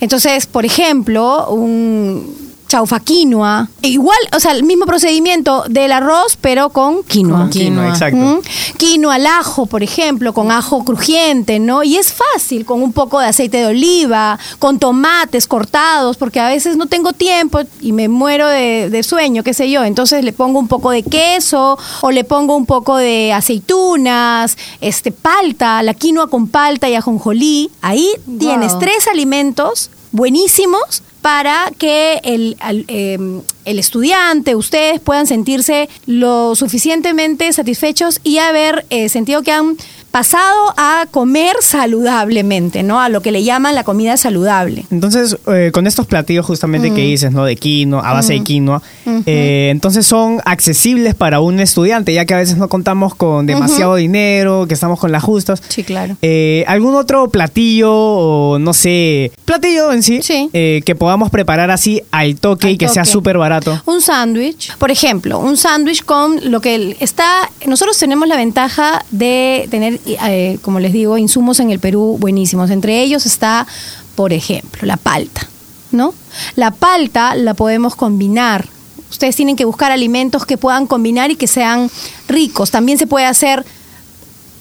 Entonces, 0.00 0.46
por 0.46 0.64
ejemplo, 0.64 1.50
un 1.50 2.43
chaufa 2.74 2.98
quinoa, 2.98 3.68
e 3.82 3.88
igual, 3.88 4.18
o 4.34 4.40
sea, 4.40 4.50
el 4.50 4.64
mismo 4.64 4.84
procedimiento 4.84 5.62
del 5.68 5.92
arroz, 5.92 6.36
pero 6.40 6.70
con 6.70 7.04
quinoa. 7.04 7.42
Con 7.42 7.50
quinoa, 7.50 7.88
exacto. 7.88 8.16
¿Mm? 8.16 8.40
Quinoa 8.76 9.14
al 9.14 9.26
ajo, 9.26 9.66
por 9.66 9.84
ejemplo, 9.84 10.32
con 10.32 10.50
ajo 10.50 10.82
crujiente, 10.82 11.60
¿no? 11.60 11.84
Y 11.84 11.98
es 11.98 12.12
fácil, 12.12 12.64
con 12.64 12.82
un 12.82 12.92
poco 12.92 13.20
de 13.20 13.26
aceite 13.28 13.58
de 13.58 13.66
oliva, 13.66 14.40
con 14.58 14.80
tomates 14.80 15.46
cortados, 15.46 16.16
porque 16.16 16.40
a 16.40 16.48
veces 16.48 16.76
no 16.76 16.86
tengo 16.86 17.12
tiempo 17.12 17.60
y 17.80 17.92
me 17.92 18.08
muero 18.08 18.48
de, 18.48 18.90
de 18.90 19.02
sueño, 19.04 19.44
qué 19.44 19.54
sé 19.54 19.70
yo. 19.70 19.84
Entonces 19.84 20.24
le 20.24 20.32
pongo 20.32 20.58
un 20.58 20.66
poco 20.66 20.90
de 20.90 21.04
queso 21.04 21.78
o 22.00 22.10
le 22.10 22.24
pongo 22.24 22.56
un 22.56 22.66
poco 22.66 22.96
de 22.96 23.32
aceitunas, 23.32 24.58
este 24.80 25.12
palta, 25.12 25.80
la 25.84 25.94
quinoa 25.94 26.26
con 26.26 26.48
palta 26.48 26.88
y 26.88 26.96
ajonjolí. 26.96 27.70
Ahí 27.82 28.08
tienes 28.40 28.76
tres 28.80 29.06
alimentos 29.06 29.90
buenísimos 30.10 31.03
para 31.24 31.72
que 31.78 32.20
el, 32.22 32.54
eh, 32.86 33.16
el 33.64 33.78
estudiante, 33.78 34.54
ustedes 34.54 35.00
puedan 35.00 35.26
sentirse 35.26 35.88
lo 36.04 36.54
suficientemente 36.54 37.50
satisfechos 37.50 38.20
y 38.24 38.36
haber 38.36 38.84
eh, 38.90 39.08
sentido 39.08 39.42
que 39.42 39.50
han 39.50 39.78
pasado 40.14 40.72
a 40.76 41.06
comer 41.10 41.56
saludablemente, 41.60 42.84
¿no? 42.84 43.00
A 43.00 43.08
lo 43.08 43.20
que 43.20 43.32
le 43.32 43.42
llaman 43.42 43.74
la 43.74 43.82
comida 43.82 44.16
saludable. 44.16 44.84
Entonces, 44.92 45.36
eh, 45.48 45.70
con 45.74 45.88
estos 45.88 46.06
platillos 46.06 46.46
justamente 46.46 46.90
que 46.94 47.02
Mm. 47.02 47.06
dices, 47.06 47.32
¿no? 47.32 47.44
De 47.44 47.56
quinoa, 47.56 48.08
a 48.08 48.12
base 48.12 48.34
de 48.34 48.40
Mm. 48.40 48.44
quinoa, 48.44 48.82
eh, 49.26 49.70
entonces 49.72 50.06
son 50.06 50.40
accesibles 50.44 51.16
para 51.16 51.40
un 51.40 51.58
estudiante, 51.58 52.14
ya 52.14 52.26
que 52.26 52.34
a 52.34 52.36
veces 52.36 52.56
no 52.58 52.68
contamos 52.68 53.16
con 53.16 53.46
demasiado 53.46 53.96
dinero, 53.96 54.66
que 54.68 54.74
estamos 54.74 55.00
con 55.00 55.10
las 55.10 55.24
justas. 55.24 55.60
Sí, 55.68 55.82
claro. 55.82 56.16
Eh, 56.22 56.64
¿Algún 56.68 56.94
otro 56.94 57.28
platillo 57.28 57.92
o 57.92 58.58
no 58.60 58.72
sé, 58.72 59.32
platillo 59.44 59.92
en 59.92 60.04
sí, 60.04 60.20
eh, 60.52 60.82
que 60.86 60.94
podamos 60.94 61.30
preparar 61.30 61.72
así 61.72 62.02
al 62.12 62.36
toque 62.36 62.70
y 62.70 62.76
que 62.78 62.88
sea 62.88 63.04
súper 63.04 63.36
barato? 63.36 63.82
Un 63.86 64.00
sándwich, 64.00 64.76
por 64.76 64.92
ejemplo, 64.92 65.40
un 65.40 65.56
sándwich 65.56 66.04
con 66.04 66.38
lo 66.52 66.60
que 66.60 66.96
está. 67.00 67.50
Nosotros 67.66 67.98
tenemos 67.98 68.28
la 68.28 68.36
ventaja 68.36 69.04
de 69.10 69.66
tener, 69.72 69.98
eh, 70.06 70.58
como 70.62 70.80
les 70.80 70.92
digo, 70.92 71.18
insumos 71.18 71.60
en 71.60 71.70
el 71.70 71.78
Perú 71.78 72.16
buenísimos. 72.20 72.70
Entre 72.70 73.02
ellos 73.02 73.26
está, 73.26 73.66
por 74.14 74.32
ejemplo, 74.32 74.86
la 74.86 74.96
palta, 74.96 75.48
¿no? 75.92 76.14
La 76.56 76.70
palta 76.70 77.34
la 77.34 77.54
podemos 77.54 77.94
combinar. 77.94 78.68
Ustedes 79.10 79.36
tienen 79.36 79.56
que 79.56 79.64
buscar 79.64 79.92
alimentos 79.92 80.44
que 80.44 80.56
puedan 80.58 80.86
combinar 80.86 81.30
y 81.30 81.36
que 81.36 81.46
sean 81.46 81.90
ricos. 82.28 82.70
También 82.70 82.98
se 82.98 83.06
puede 83.06 83.26
hacer, 83.26 83.64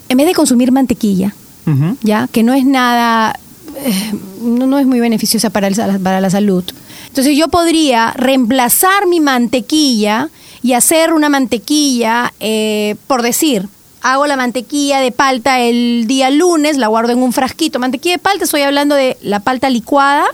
en 0.10 0.18
vez 0.18 0.28
de 0.28 0.34
consumir 0.34 0.72
mantequilla, 0.72 1.34
¿ya? 2.02 2.28
Que 2.32 2.44
no 2.44 2.54
es 2.54 2.66
nada, 2.66 3.40
eh, 3.84 4.14
no, 4.42 4.68
no 4.68 4.78
es 4.78 4.86
muy 4.86 5.00
beneficiosa 5.00 5.50
para, 5.50 5.68
el- 5.68 5.76
para 6.02 6.22
la 6.22 6.30
salud. 6.30 6.64
Entonces 7.08 7.38
yo 7.38 7.48
podría 7.48 8.12
reemplazar 8.12 9.08
mi 9.08 9.20
mantequilla 9.20 10.30
y 10.62 10.74
hacer 10.74 11.14
una 11.14 11.30
mantequilla, 11.30 12.34
eh, 12.40 12.96
por 13.08 13.22
decir, 13.22 13.68
hago 14.04 14.28
la 14.28 14.36
mantequilla 14.36 15.00
de 15.00 15.12
palta 15.12 15.60
el 15.60 16.06
día 16.08 16.30
lunes, 16.30 16.78
la 16.78 16.88
guardo 16.88 17.12
en 17.14 17.24
un 17.24 17.34
frasquito. 17.34 17.80
Mantequilla 17.80 18.16
de 18.16 18.20
palta, 18.20 18.44
estoy 18.44 18.62
hablando 18.62 18.96
de 18.96 19.18
la 19.22 19.40
palta 19.40 19.70
licuada, 19.70 20.26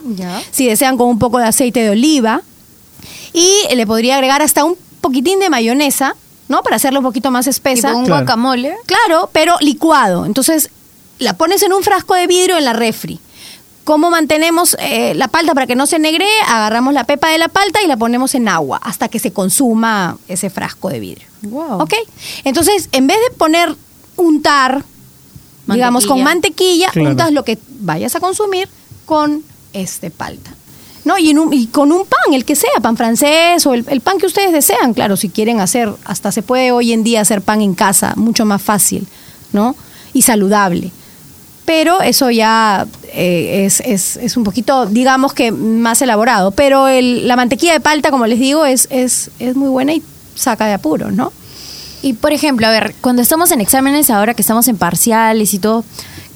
si 0.52 0.68
desean 0.68 0.98
con 0.98 1.08
un 1.08 1.20
poco 1.20 1.38
de 1.38 1.46
aceite 1.46 1.82
de 1.82 1.92
oliva. 1.92 2.42
Y 3.32 3.54
le 3.76 3.86
podría 3.86 4.16
agregar 4.16 4.42
hasta 4.42 4.64
un 4.66 4.76
poquitín 5.02 5.40
de 5.40 5.50
mayonesa, 5.50 6.16
¿no? 6.48 6.64
Para 6.64 6.78
hacerlo 6.78 7.00
un 7.00 7.06
poquito 7.06 7.30
más 7.32 7.46
espesa. 7.48 7.90
Tipo 7.90 8.00
un 8.00 8.06
Claro. 8.06 8.24
guacamole. 8.26 8.76
Claro, 8.88 9.30
pero 9.32 9.56
licuado. 9.62 10.26
Entonces, 10.26 10.70
la 11.20 11.34
pones 11.34 11.62
en 11.64 11.72
un 11.74 11.84
frasco 11.84 12.16
de 12.16 12.26
vidrio 12.28 12.58
en 12.58 12.66
la 12.66 12.74
refri. 12.74 13.20
¿Cómo 13.90 14.12
mantenemos 14.12 14.78
eh, 14.80 15.16
la 15.16 15.28
palta 15.30 15.56
para 15.56 15.66
que 15.66 15.76
no 15.76 15.88
se 15.88 15.98
negre? 15.98 16.28
Agarramos 16.46 16.94
la 16.94 17.06
pepa 17.06 17.30
de 17.30 17.40
la 17.40 17.48
palta 17.48 17.82
y 17.82 17.88
la 17.88 17.98
ponemos 17.98 18.36
en 18.36 18.48
agua 18.48 18.80
hasta 18.84 19.08
que 19.08 19.18
se 19.18 19.34
consuma 19.34 20.16
ese 20.28 20.52
frasco 20.52 20.90
de 20.90 21.00
vidrio. 21.00 21.28
¿Ok? 21.82 21.96
Entonces, 22.44 22.88
en 22.92 23.08
vez 23.08 23.18
de 23.28 23.36
poner 23.36 23.76
untar, 24.16 24.84
digamos, 25.66 26.06
con 26.06 26.22
mantequilla, 26.22 26.90
Claro. 26.92 27.10
untas 27.10 27.32
lo 27.34 27.44
que 27.44 27.58
vayas 27.80 28.16
a 28.16 28.20
consumir 28.20 28.70
con 29.08 29.42
este 29.74 30.12
palta. 30.12 30.52
¿no? 31.04 31.18
Y, 31.18 31.32
en 31.32 31.40
un- 31.40 31.52
y 31.52 31.66
con 31.66 31.92
un 31.92 32.06
pan, 32.06 32.36
el 32.36 32.46
que 32.46 32.56
sea, 32.56 32.70
pan 32.84 32.96
francés 32.96 33.66
o 33.66 33.74
el, 33.74 33.84
el 33.90 34.02
pan 34.02 34.20
que 34.20 34.28
ustedes 34.28 34.52
desean, 34.52 34.94
claro, 34.94 35.18
si 35.18 35.30
quieren 35.30 35.62
hacer, 35.62 35.92
hasta 36.06 36.32
se 36.32 36.44
puede 36.44 36.72
hoy 36.72 36.94
en 36.94 37.04
día 37.04 37.22
hacer 37.22 37.42
pan 37.42 37.64
en 37.64 37.74
casa, 37.74 38.14
mucho 38.18 38.46
más 38.46 38.62
fácil, 38.62 39.08
¿no? 39.52 39.76
Y 40.14 40.22
saludable. 40.22 40.92
Pero 41.70 42.02
eso 42.02 42.32
ya 42.32 42.88
eh, 43.14 43.66
es, 43.68 43.80
es- 43.82 44.18
es 44.18 44.38
un 44.38 44.44
poquito, 44.44 44.88
digamos 44.88 45.34
que 45.34 45.52
más 45.52 46.02
elaborado. 46.02 46.50
Pero 46.50 46.88
el- 46.88 47.28
la 47.28 47.36
mantequilla 47.36 47.74
de 47.74 47.80
palta, 47.80 48.10
como 48.10 48.26
les 48.26 48.40
digo, 48.40 48.66
es, 48.66 48.88
es, 48.90 49.30
es 49.38 49.56
muy 49.56 49.70
buena 49.70 49.94
y 49.94 50.02
saca 50.34 50.66
de 50.66 50.74
apuros, 50.74 51.14
¿no? 51.14 51.32
Y 52.02 52.14
por 52.14 52.34
ejemplo, 52.34 52.66
a 52.66 52.72
ver, 52.72 52.96
cuando 53.02 53.22
estamos 53.22 53.52
en 53.52 53.62
exámenes, 53.62 54.10
ahora 54.10 54.34
que 54.34 54.42
estamos 54.42 54.68
en 54.68 54.78
parciales 54.78 55.54
y 55.54 55.60
todo, 55.60 55.84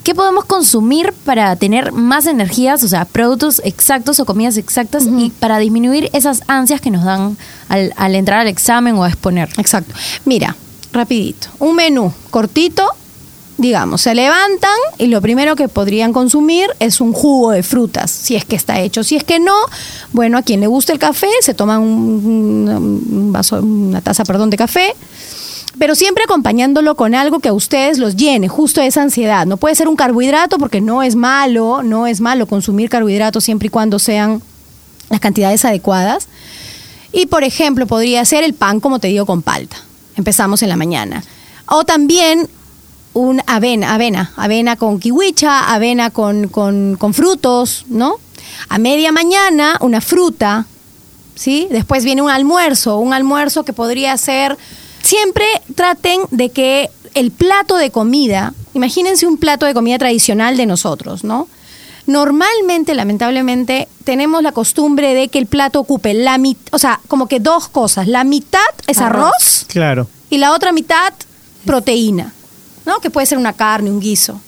¿qué 0.03 0.13
podemos 0.13 0.45
consumir 0.45 1.13
para 1.25 1.55
tener 1.55 1.91
más 1.93 2.27
energías, 2.27 2.83
o 2.83 2.87
sea, 2.87 3.05
productos 3.05 3.59
exactos 3.65 4.19
o 4.19 4.25
comidas 4.25 4.57
exactas 4.57 5.05
y 5.17 5.31
para 5.31 5.57
disminuir 5.57 6.11
esas 6.13 6.41
ansias 6.45 6.79
que 6.79 6.91
nos 6.91 7.05
dan 7.05 7.37
al, 7.69 7.91
al 7.97 8.13
entrar 8.13 8.41
al 8.41 8.47
examen 8.49 8.95
o 8.97 9.03
a 9.03 9.07
exponer? 9.07 9.49
Exacto. 9.57 9.95
Mira, 10.25 10.55
rapidito. 10.91 11.47
Un 11.57 11.75
menú 11.75 12.13
cortito, 12.29 12.85
digamos, 13.57 14.01
se 14.01 14.15
levantan 14.15 14.75
y 14.97 15.07
lo 15.07 15.21
primero 15.21 15.55
que 15.55 15.67
podrían 15.67 16.13
consumir 16.13 16.69
es 16.79 17.01
un 17.01 17.13
jugo 17.13 17.51
de 17.51 17.63
frutas, 17.63 18.09
si 18.11 18.35
es 18.35 18.45
que 18.45 18.55
está 18.55 18.79
hecho. 18.79 19.03
Si 19.03 19.15
es 19.15 19.23
que 19.23 19.39
no, 19.39 19.55
bueno, 20.11 20.37
a 20.37 20.41
quien 20.41 20.59
le 20.59 20.67
guste 20.67 20.93
el 20.93 20.99
café, 20.99 21.29
se 21.41 21.53
toman 21.53 21.81
un, 21.81 22.67
un 22.69 23.31
vaso, 23.31 23.59
una 23.61 24.01
taza, 24.01 24.23
perdón, 24.25 24.49
de 24.49 24.57
café. 24.57 24.93
Pero 25.79 25.95
siempre 25.95 26.23
acompañándolo 26.23 26.95
con 26.95 27.15
algo 27.15 27.39
que 27.39 27.49
a 27.49 27.53
ustedes 27.53 27.97
los 27.97 28.15
llene, 28.15 28.47
justo 28.47 28.81
esa 28.81 29.01
ansiedad. 29.01 29.47
No 29.47 29.57
puede 29.57 29.75
ser 29.75 29.87
un 29.87 29.95
carbohidrato 29.95 30.57
porque 30.59 30.81
no 30.81 31.01
es 31.01 31.15
malo, 31.15 31.81
no 31.81 32.05
es 32.05 32.21
malo 32.21 32.45
consumir 32.45 32.89
carbohidratos 32.89 33.43
siempre 33.43 33.67
y 33.67 33.69
cuando 33.69 33.97
sean 33.97 34.41
las 35.09 35.19
cantidades 35.19 35.65
adecuadas. 35.65 36.27
Y 37.11 37.25
por 37.25 37.43
ejemplo, 37.43 37.87
podría 37.87 38.23
ser 38.25 38.43
el 38.43 38.53
pan, 38.53 38.79
como 38.79 38.99
te 38.99 39.07
digo, 39.07 39.25
con 39.25 39.41
palta. 39.41 39.77
Empezamos 40.15 40.61
en 40.61 40.69
la 40.69 40.77
mañana. 40.77 41.23
O 41.67 41.83
también 41.83 42.47
un 43.13 43.41
avena, 43.47 43.93
avena, 43.93 44.32
avena 44.36 44.76
con 44.76 44.99
kiwicha, 44.99 45.73
avena 45.73 46.10
con, 46.10 46.47
con, 46.47 46.95
con 46.97 47.13
frutos, 47.13 47.86
¿no? 47.88 48.15
A 48.69 48.78
media 48.78 49.12
mañana, 49.12 49.78
una 49.82 50.02
fruta, 50.02 50.65
¿sí? 51.36 51.67
Después 51.71 52.04
viene 52.04 52.21
un 52.21 52.30
almuerzo, 52.30 52.97
un 52.99 53.13
almuerzo 53.13 53.63
que 53.63 53.73
podría 53.73 54.17
ser... 54.17 54.58
Siempre 55.02 55.45
traten 55.76 56.21
de 56.32 56.49
que 56.49 56.89
el 57.13 57.32
plato 57.32 57.76
de 57.76 57.91
comida, 57.91 58.54
imagínense 58.73 59.28
un 59.28 59.38
plato 59.38 59.65
de 59.65 59.73
comida 59.73 59.97
tradicional 59.97 60.56
de 60.56 60.65
nosotros, 60.65 61.23
¿no? 61.26 61.47
Normalmente, 62.06 62.93
lamentablemente, 62.95 63.88
tenemos 64.04 64.43
la 64.43 64.52
costumbre 64.52 65.13
de 65.13 65.28
que 65.30 65.39
el 65.39 65.45
plato 65.45 65.80
ocupe 65.80 66.13
la 66.13 66.38
mitad, 66.38 66.73
o 66.73 66.80
sea, 66.80 66.99
como 67.08 67.28
que 67.28 67.39
dos 67.39 67.67
cosas. 67.69 68.08
La 68.08 68.23
mitad 68.23 68.60
es 68.88 68.97
arroz, 68.99 69.65
Claro. 69.67 70.08
y 70.30 70.38
la 70.38 70.52
otra 70.54 70.71
mitad 70.71 71.13
proteína, 71.65 72.34
¿no? 72.85 72.99
Que 72.99 73.09
puede 73.09 73.27
ser 73.27 73.37
una 73.37 73.53
carne, 73.53 73.91
un 73.91 73.99
guiso. 73.99 74.39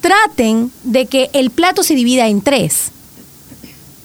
Traten 0.00 0.70
de 0.84 1.06
que 1.06 1.30
el 1.32 1.50
plato 1.50 1.82
se 1.82 1.94
divida 1.94 2.28
en 2.28 2.40
tres. 2.40 2.90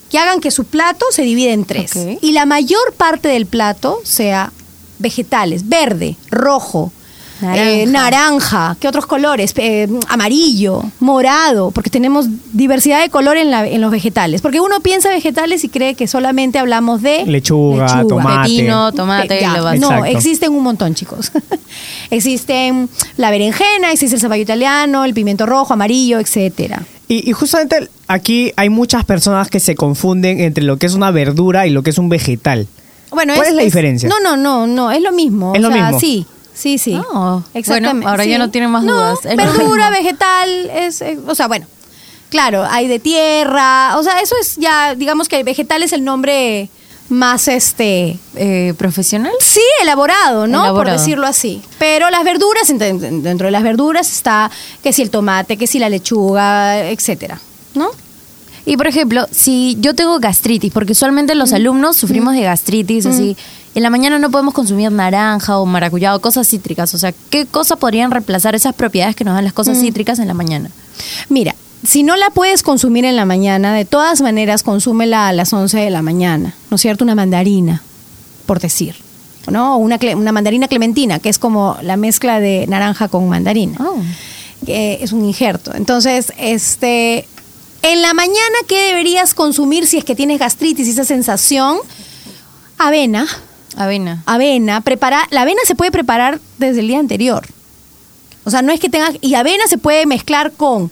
Que 0.09 0.17
hagan 0.17 0.41
que 0.41 0.51
su 0.51 0.65
plato 0.65 1.05
se 1.11 1.21
divida 1.21 1.51
en 1.51 1.65
tres. 1.65 1.93
Y 2.21 2.31
la 2.31 2.45
mayor 2.45 2.93
parte 2.97 3.27
del 3.29 3.45
plato 3.45 3.99
sea 4.03 4.51
vegetales, 4.99 5.67
verde, 5.67 6.15
rojo, 6.29 6.91
Naranja. 7.41 7.69
eh, 7.71 7.85
naranja, 7.87 8.77
¿qué 8.79 8.87
otros 8.87 9.05
colores? 9.05 9.53
Eh, 9.57 9.87
amarillo, 10.07 10.83
morado, 10.99 11.71
porque 11.71 11.89
tenemos 11.89 12.27
diversidad 12.53 13.01
de 13.01 13.09
color 13.09 13.37
en, 13.37 13.51
la- 13.51 13.67
en 13.67 13.81
los 13.81 13.91
vegetales. 13.91 14.41
Porque 14.41 14.59
uno 14.61 14.79
piensa 14.81 15.09
vegetales 15.09 15.63
y 15.63 15.69
cree 15.69 15.95
que 15.95 16.07
solamente 16.07 16.59
hablamos 16.59 17.01
de 17.01 17.25
Lechuga, 17.25 18.05
tomate. 18.07 18.49
Pepino, 18.49 18.91
tomate, 18.91 19.39
Ya, 19.41 19.57
lo 19.57 19.75
no, 19.75 20.05
existen 20.05 20.51
un 20.53 20.63
montón, 20.63 20.93
chicos. 20.95 21.31
existen 22.09 22.89
la 23.17 23.31
berenjena, 23.31 23.91
existe 23.91 24.15
el 24.15 24.21
zapallo 24.21 24.43
italiano, 24.43 25.05
el 25.05 25.13
pimiento 25.13 25.45
rojo, 25.45 25.73
amarillo, 25.73 26.19
etcétera. 26.19 26.83
Y, 27.07 27.29
y 27.29 27.33
justamente 27.33 27.89
aquí 28.07 28.53
hay 28.55 28.69
muchas 28.69 29.03
personas 29.05 29.49
que 29.49 29.59
se 29.59 29.75
confunden 29.75 30.39
entre 30.39 30.63
lo 30.63 30.77
que 30.77 30.85
es 30.85 30.93
una 30.93 31.11
verdura 31.11 31.67
y 31.67 31.69
lo 31.71 31.83
que 31.83 31.89
es 31.89 31.97
un 31.97 32.09
vegetal. 32.09 32.67
Bueno, 33.11 33.33
¿Cuál 33.35 33.47
es 33.49 33.53
la 33.55 33.63
diferencia? 33.63 34.07
No, 34.07 34.19
no, 34.21 34.37
no, 34.37 34.67
no, 34.67 34.91
es 34.91 35.01
lo 35.01 35.11
mismo. 35.11 35.53
Es 35.53 35.59
o 35.59 35.67
lo 35.67 35.73
sea, 35.73 35.83
mismo. 35.85 35.99
Sí, 35.99 36.25
sí, 36.61 36.77
sí. 36.77 36.99
Oh, 37.13 37.41
bueno, 37.67 38.07
ahora 38.07 38.25
ya 38.25 38.37
no 38.37 38.49
tienen 38.51 38.69
más 38.69 38.83
No, 38.83 38.93
dudas. 38.93 39.19
Es 39.25 39.35
verdura, 39.35 39.89
vegetal, 39.89 40.69
es, 40.75 41.01
eh, 41.01 41.17
o 41.27 41.35
sea, 41.35 41.47
bueno, 41.47 41.65
claro, 42.29 42.65
hay 42.69 42.87
de 42.87 42.99
tierra, 42.99 43.97
o 43.97 44.03
sea, 44.03 44.19
eso 44.21 44.35
es 44.39 44.55
ya, 44.57 44.95
digamos 44.95 45.27
que 45.27 45.37
el 45.37 45.43
vegetal 45.43 45.83
es 45.83 45.93
el 45.93 46.03
nombre 46.03 46.69
más, 47.09 47.47
este, 47.49 48.17
Eh, 48.35 48.73
¿Profesional? 48.77 49.33
Sí, 49.41 49.59
elaborado, 49.81 50.47
¿no? 50.47 50.73
Por 50.73 50.89
decirlo 50.89 51.27
así. 51.27 51.61
Pero 51.77 52.09
las 52.09 52.23
verduras, 52.23 52.69
ent- 52.69 53.21
dentro 53.21 53.47
de 53.47 53.51
las 53.51 53.63
verduras 53.63 54.09
está 54.11 54.49
que 54.81 54.93
si 54.93 55.01
el 55.01 55.09
tomate, 55.09 55.57
que 55.57 55.67
si 55.67 55.77
la 55.79 55.89
lechuga, 55.89 56.87
etcétera, 56.89 57.39
¿no? 57.73 57.89
Y 58.65 58.77
por 58.77 58.85
ejemplo, 58.87 59.25
si 59.31 59.75
yo 59.81 59.95
tengo 59.95 60.19
gastritis, 60.19 60.71
porque 60.71 60.91
usualmente 60.93 61.33
Mm. 61.35 61.37
los 61.39 61.51
alumnos 61.51 61.97
sufrimos 61.97 62.33
de 62.35 62.41
gastritis, 62.43 63.05
así, 63.07 63.35
en 63.73 63.83
la 63.83 63.89
mañana 63.89 64.19
no 64.19 64.29
podemos 64.31 64.53
consumir 64.53 64.91
naranja 64.91 65.57
o 65.57 65.65
maracuyá 65.65 66.15
o 66.15 66.19
cosas 66.21 66.47
cítricas, 66.47 66.93
o 66.93 66.97
sea, 66.97 67.13
¿qué 67.29 67.45
cosas 67.45 67.77
podrían 67.77 68.11
reemplazar 68.11 68.53
esas 68.55 68.73
propiedades 68.75 69.15
que 69.15 69.23
nos 69.23 69.33
dan 69.35 69.43
las 69.45 69.53
cosas 69.53 69.77
Mm. 69.77 69.81
cítricas 69.81 70.19
en 70.19 70.27
la 70.27 70.33
mañana? 70.33 70.69
Mira, 71.29 71.55
si 71.85 72.03
no 72.03 72.15
la 72.15 72.29
puedes 72.29 72.63
consumir 72.63 73.05
en 73.05 73.15
la 73.15 73.25
mañana, 73.25 73.73
de 73.73 73.85
todas 73.85 74.21
maneras 74.21 74.63
consúmela 74.63 75.27
a 75.29 75.33
las 75.33 75.51
11 75.53 75.79
de 75.79 75.89
la 75.89 76.01
mañana, 76.01 76.53
¿no 76.69 76.75
es 76.75 76.81
cierto? 76.81 77.03
Una 77.03 77.15
mandarina, 77.15 77.81
por 78.45 78.59
decir, 78.59 78.95
¿no? 79.49 79.77
Una, 79.77 79.97
una 80.15 80.31
mandarina 80.31 80.67
clementina, 80.67 81.19
que 81.19 81.29
es 81.29 81.39
como 81.39 81.77
la 81.81 81.97
mezcla 81.97 82.39
de 82.39 82.67
naranja 82.67 83.07
con 83.07 83.27
mandarina. 83.29 83.77
Oh. 83.79 83.97
que 84.65 84.99
es 85.01 85.11
un 85.11 85.25
injerto. 85.25 85.73
Entonces, 85.73 86.31
este, 86.37 87.25
en 87.81 88.01
la 88.03 88.13
mañana, 88.13 88.57
¿qué 88.67 88.89
deberías 88.89 89.33
consumir 89.33 89.87
si 89.87 89.97
es 89.97 90.03
que 90.05 90.13
tienes 90.13 90.37
gastritis 90.37 90.85
y 90.87 90.91
esa 90.91 91.03
sensación? 91.03 91.77
Avena, 92.77 93.25
Avena. 93.77 94.23
avena, 94.25 94.81
prepara, 94.81 95.27
la 95.31 95.41
avena 95.43 95.61
se 95.65 95.75
puede 95.75 95.91
preparar 95.91 96.39
desde 96.57 96.81
el 96.81 96.87
día 96.87 96.99
anterior. 96.99 97.45
O 98.43 98.49
sea, 98.49 98.61
no 98.61 98.71
es 98.71 98.79
que 98.79 98.89
tengas, 98.89 99.13
y 99.21 99.35
avena 99.35 99.65
se 99.67 99.77
puede 99.77 100.05
mezclar 100.05 100.51
con 100.53 100.91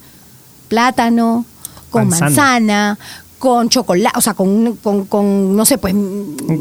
plátano, 0.67 1.45
con 1.89 2.07
Manzana. 2.09 2.25
manzana, 2.29 2.99
con 3.39 3.69
chocolate, 3.69 4.17
o 4.17 4.21
sea, 4.21 4.33
con, 4.33 4.75
con, 4.77 5.05
con, 5.05 5.55
no 5.55 5.65
sé, 5.65 5.77
pues, 5.77 5.93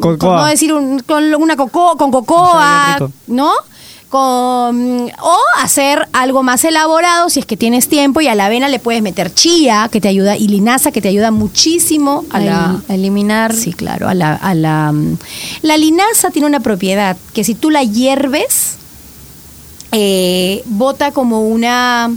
cocoa. 0.01 0.37
no 0.43 0.47
decir 0.47 0.73
un- 0.73 1.01
con 1.01 1.35
una 1.35 1.57
cocoa, 1.57 1.97
con 1.97 2.11
cocoa. 2.11 2.99
¿no? 3.27 3.51
Con, 4.09 5.11
o 5.21 5.37
hacer 5.59 6.09
algo 6.15 6.43
más 6.43 6.65
elaborado 6.65 7.29
si 7.29 7.41
es 7.41 7.47
que 7.47 7.59
tienes 7.59 7.89
tiempo 7.89 8.23
y 8.23 8.29
a 8.29 8.35
la 8.35 8.47
avena 8.47 8.71
le 8.71 8.79
puedes 8.79 9.03
meter 9.03 9.35
chía 9.35 9.91
que 9.93 10.01
te 10.01 10.09
ayuda 10.09 10.35
y 10.35 10.49
linaza 10.49 10.93
que 10.93 11.03
te 11.03 11.09
ayuda 11.09 11.31
muchísimo 11.31 12.25
a 12.31 12.41
la, 12.41 12.81
A 12.89 12.95
eliminar. 12.95 13.55
Sí, 13.55 13.75
claro, 13.75 14.09
a 14.09 14.15
la, 14.15 14.35
a 14.35 14.55
la, 14.55 14.95
la 15.61 15.77
linaza 15.77 16.31
tiene 16.31 16.47
una 16.47 16.61
propiedad 16.61 17.19
que 17.35 17.45
si 17.45 17.55
tú 17.55 17.71
la 17.71 17.83
hierves, 17.83 18.77
eh, 19.93 20.63
bota 20.67 21.13
como 21.13 21.43
una, 21.43 22.11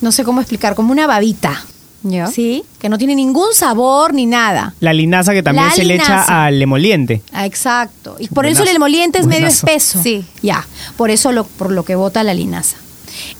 no 0.00 0.12
sé 0.12 0.24
cómo 0.24 0.40
explicar, 0.40 0.74
como 0.74 0.92
una 0.92 1.06
babita, 1.06 1.64
¿Ya? 2.02 2.26
¿sí? 2.28 2.64
Que 2.78 2.88
no 2.88 2.96
tiene 2.96 3.14
ningún 3.14 3.52
sabor 3.52 4.14
ni 4.14 4.26
nada. 4.26 4.74
La 4.80 4.92
linaza 4.92 5.32
que 5.32 5.42
también 5.42 5.66
La 5.66 5.74
se 5.74 5.84
le 5.84 5.96
echa 5.96 6.46
al 6.46 6.60
emoliente. 6.60 7.22
Ah, 7.32 7.46
Exacto. 7.46 8.16
Y 8.18 8.28
por 8.28 8.46
eso 8.46 8.62
el 8.62 8.68
emoliente 8.76 9.18
es 9.18 9.26
medio 9.26 9.46
espeso. 9.46 10.02
Sí. 10.02 10.24
Ya. 10.42 10.66
Por 10.96 11.10
eso 11.10 11.32
lo, 11.32 11.44
por 11.44 11.70
lo 11.70 11.84
que 11.84 11.94
bota 11.94 12.22
la 12.22 12.32
linaza. 12.34 12.76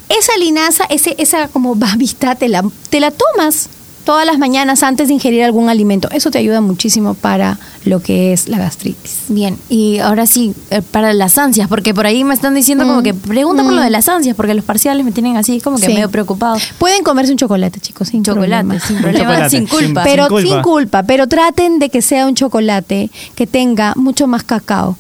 Esa 0.09 0.37
linaza, 0.39 0.85
ese, 0.91 1.15
esa 1.19 1.49
como 1.49 1.75
babita, 1.75 2.35
te 2.35 2.49
la, 2.49 2.65
te 2.91 3.01
la 3.01 3.13
tomas 3.13 3.71
todas 4.05 4.27
las 4.27 4.39
mañanas 4.39 4.83
antes 4.83 5.09
de 5.09 5.15
ingerir 5.15 5.43
algún 5.45 5.69
alimento. 5.69 6.09
Eso 6.11 6.31
te 6.31 6.39
ayuda 6.39 6.61
muchísimo 6.61 7.15
para 7.15 7.59
lo 7.85 8.01
que 8.01 8.33
es 8.33 8.49
la 8.49 8.59
gastritis. 8.59 9.25
Bien, 9.29 9.57
y 9.69 9.99
ahora 9.99 10.27
sí, 10.27 10.55
eh, 10.71 10.83
para 10.83 11.13
las 11.13 11.39
ansias, 11.39 11.69
porque 11.69 11.95
por 11.95 12.07
ahí 12.07 12.25
me 12.25 12.35
están 12.35 12.55
diciendo 12.55 12.85
como 12.87 13.01
Mm. 13.01 13.03
que 13.05 13.15
pregunta 13.15 13.63
por 13.63 13.73
lo 13.73 13.81
de 13.83 13.91
las 13.91 14.09
ansias, 14.09 14.35
porque 14.37 14.55
los 14.55 14.65
parciales 14.65 15.05
me 15.05 15.13
tienen 15.13 15.37
así 15.37 15.61
como 15.61 15.77
que 15.79 15.87
Sí. 15.87 15.93
medio 15.95 16.11
preocupado. 16.11 16.57
Pueden 16.79 17.03
comerse 17.05 17.33
un 17.33 17.39
chocolate, 17.39 17.81
chicos, 17.81 18.09
sin 18.09 18.23
Chocolate, 18.25 18.65
problema. 18.65 18.81
sin 18.87 18.97
problema, 18.99 19.19
chocolate, 19.25 19.51
sin 19.51 19.67
culpa. 19.67 20.03
Pero 20.05 20.25
Sin 20.25 20.29
culpa. 20.31 20.49
sin 20.55 20.63
culpa, 20.63 21.03
pero 21.05 21.27
traten 21.29 21.79
de 21.79 21.89
que 21.91 22.03
sea 22.03 22.27
un 22.27 22.35
chocolate 22.35 23.11
que 23.35 23.47
tenga 23.47 23.95
mucho 23.97 24.27
más 24.27 24.43
cacao. 24.45 24.97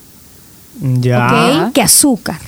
Que 1.74 1.82
azúcar. 1.82 2.38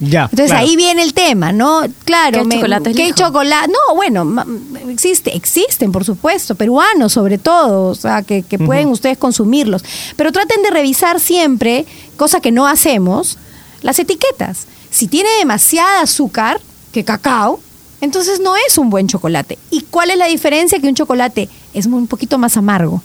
Ya. 0.00 0.24
Entonces 0.24 0.50
claro. 0.50 0.66
ahí 0.66 0.76
viene 0.76 1.02
el 1.02 1.14
tema, 1.14 1.52
¿no? 1.52 1.82
Claro, 2.04 2.42
¿Qué 2.42 2.56
chocolate 2.56 2.92
¿qué 2.94 3.02
elijo? 3.04 3.18
chocolate? 3.18 3.68
No, 3.68 3.94
bueno, 3.94 4.44
existe, 4.88 5.36
existen, 5.36 5.92
por 5.92 6.04
supuesto, 6.04 6.56
peruanos 6.56 7.12
sobre 7.12 7.38
todo, 7.38 7.90
o 7.90 7.94
sea, 7.94 8.22
que, 8.22 8.42
que 8.42 8.58
pueden 8.58 8.88
ustedes 8.88 9.18
consumirlos. 9.18 9.84
Pero 10.16 10.32
traten 10.32 10.62
de 10.62 10.70
revisar 10.70 11.20
siempre, 11.20 11.86
cosa 12.16 12.40
que 12.40 12.50
no 12.50 12.66
hacemos, 12.66 13.38
las 13.82 13.98
etiquetas. 13.98 14.66
Si 14.90 15.06
tiene 15.06 15.28
demasiada 15.38 16.00
azúcar, 16.02 16.60
que 16.92 17.04
cacao, 17.04 17.60
entonces 18.00 18.40
no 18.40 18.54
es 18.68 18.78
un 18.78 18.90
buen 18.90 19.06
chocolate. 19.08 19.58
¿Y 19.70 19.82
cuál 19.82 20.10
es 20.10 20.18
la 20.18 20.26
diferencia? 20.26 20.80
Que 20.80 20.88
un 20.88 20.94
chocolate 20.94 21.48
es 21.72 21.86
un 21.86 22.06
poquito 22.08 22.36
más 22.38 22.56
amargo. 22.56 23.00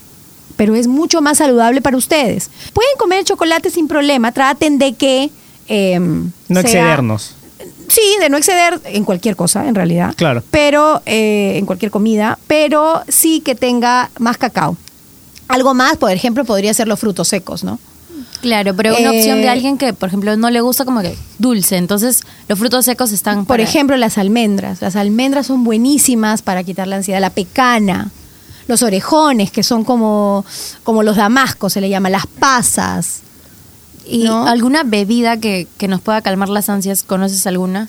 pero 0.57 0.75
es 0.75 0.87
mucho 0.87 1.21
más 1.21 1.37
saludable 1.37 1.81
para 1.81 1.95
ustedes. 1.95 2.49
Pueden 2.73 2.91
comer 2.97 3.23
chocolate 3.23 3.69
sin 3.69 3.87
problema, 3.87 4.31
traten 4.31 4.77
de 4.79 4.93
que... 4.93 5.29
em, 5.69 6.31
No 6.49 6.61
sea- 6.61 6.69
excedernos. 6.69 7.35
Sí, 7.87 8.01
de 8.19 8.29
no 8.29 8.37
exceder 8.37 8.79
en 8.85 9.03
cualquier 9.03 9.35
cosa, 9.35 9.67
en 9.67 9.73
realidad. 9.73 10.13
Claro. 10.15 10.43
Pero, 10.51 11.01
eh, 11.07 11.53
en 11.57 11.65
cualquier 11.65 11.89
comida, 11.91 12.37
pero 12.45 13.01
sí 13.07 13.39
que 13.41 13.55
tenga 13.55 14.11
más 14.19 14.37
cacao. 14.37 14.77
Algo 15.47 15.73
más, 15.73 15.97
por 15.97 16.11
ejemplo, 16.11 16.45
podría 16.45 16.71
ser 16.75 16.87
los 16.87 16.99
frutos 16.99 17.27
secos, 17.29 17.63
¿no? 17.63 17.79
Claro, 18.41 18.75
pero 18.75 18.91
una 18.95 19.11
Eh, 19.11 19.17
opción 19.17 19.41
de 19.41 19.49
alguien 19.49 19.77
que, 19.79 19.91
por 19.93 20.07
ejemplo, 20.07 20.37
no 20.37 20.49
le 20.51 20.61
gusta 20.61 20.85
como 20.85 21.01
que 21.01 21.17
dulce, 21.39 21.77
entonces 21.77 22.21
los 22.47 22.59
frutos 22.59 22.85
secos 22.85 23.11
están 23.11 23.39
Por 23.39 23.57
para- 23.57 23.63
ejemplo, 23.63 23.97
las 23.97 24.17
almendras. 24.19 24.81
Las 24.81 24.95
almendras 24.95 25.47
son 25.47 25.63
buenísimas 25.63 26.41
para 26.43 26.63
quitar 26.63 26.87
la 26.87 26.97
ansiedad. 26.97 27.19
La 27.19 27.31
pecana, 27.31 28.11
los 28.67 28.83
orejones, 28.83 29.49
que 29.51 29.63
son 29.63 29.83
como, 29.83 30.45
como 30.83 31.01
los 31.01 31.15
damascos, 31.17 31.73
se 31.73 31.81
le 31.81 31.89
llama, 31.89 32.09
las 32.11 32.27
pasas. 32.27 33.21
Y 34.09 34.23
¿no? 34.23 34.47
alguna 34.47 34.83
bebida 34.83 35.37
que, 35.37 35.67
que 35.77 35.87
nos 35.87 36.01
pueda 36.01 36.21
calmar 36.21 36.49
las 36.49 36.69
ansias, 36.69 37.03
¿conoces 37.03 37.45
alguna? 37.47 37.87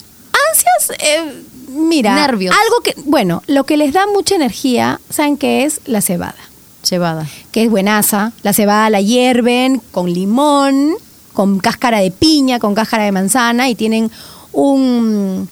Ansias, 0.51 0.99
eh, 1.01 1.43
mira, 1.71 2.15
Nervios. 2.15 2.55
algo 2.55 2.81
que, 2.83 2.95
bueno, 3.05 3.43
lo 3.47 3.65
que 3.65 3.77
les 3.77 3.93
da 3.93 4.07
mucha 4.07 4.35
energía, 4.35 5.01
¿saben 5.11 5.37
qué 5.37 5.65
es? 5.65 5.81
La 5.87 6.01
cebada. 6.01 6.37
Cebada. 6.83 7.27
que 7.53 7.65
es 7.65 7.71
buenaza. 7.71 8.33
La 8.43 8.53
cebada 8.55 8.89
la 8.89 9.01
hierven 9.01 9.83
con 9.91 10.11
limón, 10.13 10.95
con 11.35 11.59
cáscara 11.59 11.99
de 12.01 12.11
piña, 12.11 12.59
con 12.59 12.75
cáscara 12.75 13.05
de 13.05 13.13
manzana 13.13 13.69
y 13.69 13.75
tienen 13.75 14.11
un, 14.53 15.49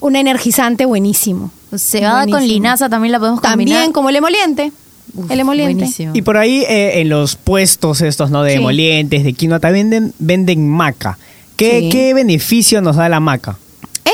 un 0.00 0.16
energizante 0.16 0.84
buenísimo. 0.84 1.50
Cebada 1.76 2.26
con 2.26 2.46
linaza 2.46 2.88
también 2.88 3.12
la 3.12 3.18
podemos 3.18 3.40
combinar. 3.40 3.74
También 3.74 3.92
como 3.92 4.08
el 4.10 4.16
emoliente. 4.16 4.72
Uf, 5.14 5.30
el 5.30 5.40
emoliente. 5.40 5.74
buenísimo. 5.74 6.12
Y 6.14 6.22
por 6.22 6.36
ahí 6.36 6.64
eh, 6.68 7.00
en 7.00 7.08
los 7.08 7.36
puestos 7.36 8.00
estos, 8.00 8.30
¿no? 8.30 8.42
De 8.42 8.52
Sí. 8.52 8.58
emolientes, 8.58 9.24
de 9.24 9.32
quinoa, 9.32 9.58
también 9.60 9.90
venden, 9.90 10.14
venden 10.18 10.68
maca. 10.68 11.18
¿Qué, 11.56 11.80
Sí. 11.80 11.88
¿Qué 11.90 12.14
beneficio 12.14 12.80
nos 12.80 12.96
da 12.96 13.08
la 13.08 13.20
maca? 13.20 13.58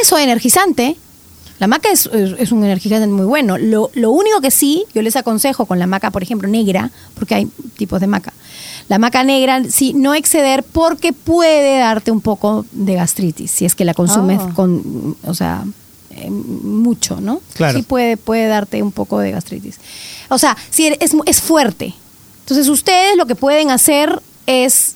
Eso, 0.03 0.19
energizante. 0.19 0.97
La 1.59 1.69
maca 1.69 1.91
es, 1.91 2.07
es- 2.13 2.35
es 2.39 2.53
un 2.53 2.63
energizante 2.65 3.07
muy 3.07 3.25
bueno. 3.25 3.57
Lo, 3.57 3.91
lo 3.95 4.11
único 4.11 4.41
que 4.43 4.51
sí, 4.51 4.85
yo 4.95 5.01
les 5.01 5.17
aconsejo 5.17 5.65
con 5.65 5.79
la 5.79 5.87
maca, 5.87 6.11
por 6.11 6.23
ejemplo, 6.23 6.49
negra, 6.49 6.91
porque 7.15 7.35
hay 7.35 7.49
tipos 7.79 8.01
de 8.01 8.07
maca. 8.07 8.33
La 8.89 8.99
maca 8.99 9.25
negra, 9.25 9.63
sí, 9.69 9.95
no 9.95 10.15
exceder 10.15 10.63
porque 10.65 11.13
puede 11.15 11.79
darte 11.79 12.11
un 12.11 12.21
poco 12.21 12.67
de 12.73 12.95
gastritis, 12.95 13.51
si 13.51 13.65
es 13.65 13.75
que 13.75 13.85
la 13.87 13.95
consumes 13.95 14.39
Ah. 14.41 14.51
con, 14.55 15.17
o 15.25 15.35
sea, 15.35 15.65
eh, 16.17 16.31
mucho, 16.31 17.21
¿no? 17.21 17.41
Claro. 17.55 17.79
Sí 17.79 17.85
puede, 17.85 18.17
puede 18.17 18.47
darte 18.47 18.83
un 18.83 18.93
poco 18.93 19.19
de 19.19 19.31
gastritis. 19.33 19.79
O 20.29 20.39
sea, 20.39 20.57
sí, 20.71 20.93
es, 21.01 21.13
es 21.27 21.41
fuerte. 21.41 21.95
Entonces 22.41 22.69
ustedes 22.69 23.17
lo 23.17 23.27
que 23.27 23.35
pueden 23.35 23.71
hacer 23.71 24.21
es 24.47 24.95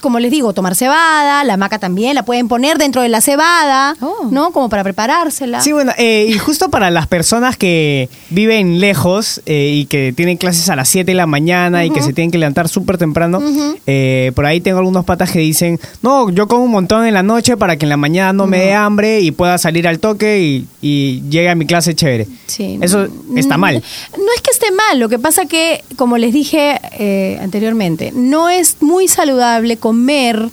como 0.00 0.18
les 0.18 0.30
digo, 0.30 0.52
tomar 0.52 0.74
cebada, 0.74 1.42
la 1.44 1.56
maca 1.56 1.78
también, 1.78 2.14
la 2.14 2.24
pueden 2.24 2.48
poner 2.48 2.78
dentro 2.78 3.02
de 3.02 3.08
la 3.08 3.20
cebada, 3.20 3.96
Oh. 4.00 4.28
¿no? 4.30 4.50
Como 4.52 4.68
para 4.68 4.82
preparársela. 4.84 5.60
Sí, 5.60 5.72
bueno, 5.72 5.92
eh, 5.98 6.26
y 6.28 6.38
justo 6.38 6.70
para 6.70 6.90
las 6.90 7.06
personas 7.06 7.56
que 7.56 8.08
viven 8.30 8.80
lejos 8.80 9.40
eh, 9.46 9.72
y 9.74 9.86
que 9.86 10.12
tienen 10.16 10.36
clases 10.36 10.68
a 10.68 10.76
las 10.76 10.88
7 10.88 11.10
de 11.10 11.14
la 11.16 11.26
mañana 11.26 11.84
y 11.84 11.90
que 11.90 12.02
se 12.02 12.12
tienen 12.12 12.30
que 12.30 12.38
levantar 12.38 12.68
súper 12.68 12.98
temprano, 12.98 13.40
eh, 13.86 14.32
por 14.34 14.46
ahí 14.46 14.60
tengo 14.60 14.78
algunos 14.78 15.04
patas 15.04 15.30
que 15.30 15.38
dicen, 15.40 15.80
no, 16.02 16.30
yo 16.30 16.46
como 16.48 16.64
un 16.64 16.70
montón 16.70 17.06
en 17.06 17.14
la 17.14 17.22
noche 17.22 17.56
para 17.56 17.76
que 17.76 17.84
en 17.86 17.90
la 17.90 17.96
mañana 17.96 18.32
no 18.32 18.46
me 18.46 18.58
dé 18.58 18.74
hambre 18.74 19.20
y 19.20 19.30
pueda 19.30 19.58
salir 19.58 19.86
al 19.88 19.98
toque 19.98 20.40
y, 20.40 20.66
y 20.82 21.22
llegue 21.30 21.48
a 21.48 21.54
mi 21.54 21.66
clase 21.66 21.94
chévere. 21.94 22.26
Sí. 22.46 22.78
Eso 22.80 23.06
está 23.36 23.56
Mm, 23.56 23.60
mal. 23.60 23.74
No 23.74 24.24
es 24.34 24.42
que 24.42 24.50
esté 24.52 24.70
mal, 24.72 24.98
lo 24.98 25.08
que 25.08 25.18
pasa 25.18 25.46
que, 25.46 25.82
como 25.96 26.18
les 26.18 26.32
dije 26.32 26.78
eh, 26.98 27.38
anteriormente, 27.42 28.12
no 28.14 28.48
es 28.48 28.76
muy 28.80 29.08
saludable 29.08 29.76
comer 29.86 30.50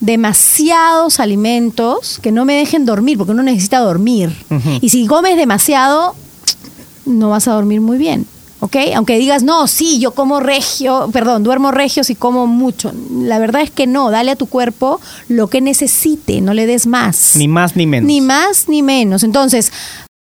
demasiados 0.00 1.18
alimentos 1.18 2.18
que 2.20 2.30
no 2.30 2.44
me 2.44 2.52
dejen 2.56 2.84
dormir, 2.84 3.16
porque 3.16 3.32
uno 3.32 3.42
necesita 3.42 3.78
dormir. 3.78 4.36
Y 4.82 4.90
si 4.90 5.06
comes 5.06 5.38
demasiado, 5.38 6.14
no 7.06 7.30
vas 7.30 7.48
a 7.48 7.52
dormir 7.54 7.80
muy 7.80 7.96
bien. 7.96 8.26
¿Ok? 8.60 8.76
Aunque 8.94 9.16
digas, 9.18 9.42
no, 9.42 9.66
sí, 9.66 9.98
yo 9.98 10.10
como 10.10 10.40
regio, 10.40 11.08
perdón, 11.10 11.42
duermo 11.42 11.70
regio 11.70 12.04
si 12.04 12.16
como 12.16 12.46
mucho. 12.46 12.92
La 13.18 13.38
verdad 13.38 13.62
es 13.62 13.70
que 13.70 13.86
no, 13.86 14.10
dale 14.10 14.32
a 14.32 14.36
tu 14.36 14.44
cuerpo 14.44 15.00
lo 15.28 15.48
que 15.48 15.62
necesite, 15.62 16.42
no 16.42 16.52
le 16.52 16.66
des 16.66 16.86
más. 16.86 17.32
Ni 17.36 17.48
más 17.48 17.76
ni 17.76 17.86
menos. 17.86 18.06
Ni 18.06 18.20
más 18.20 18.68
ni 18.68 18.82
menos. 18.82 19.22
Entonces, 19.22 19.72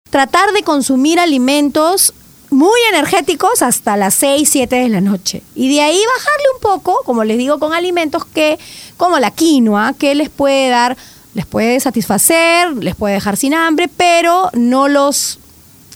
tratar 0.09 0.51
de 0.51 0.63
consumir 0.63 1.21
alimentos 1.21 2.13
muy 2.51 2.79
energéticos 2.89 3.61
hasta 3.61 3.97
las 3.97 4.13
6, 4.15 4.47
7 4.47 4.75
de 4.75 4.89
la 4.89 5.01
noche. 5.01 5.41
Y 5.55 5.73
de 5.73 5.81
ahí 5.81 5.99
bajarle 6.17 6.45
un 6.55 6.61
poco, 6.61 7.01
como 7.05 7.23
les 7.23 7.37
digo, 7.37 7.57
con 7.59 7.73
alimentos 7.73 8.25
que, 8.25 8.59
como 8.97 9.17
la 9.19 9.31
quinoa, 9.31 9.93
que 9.97 10.13
les 10.13 10.29
puede 10.29 10.69
dar, 10.69 10.97
les 11.33 11.45
puede 11.45 11.79
satisfacer, 11.79 12.71
les 12.75 12.95
puede 12.95 13.15
dejar 13.15 13.37
sin 13.37 13.53
hambre, 13.53 13.87
pero 13.87 14.49
no 14.53 14.89
los 14.89 15.39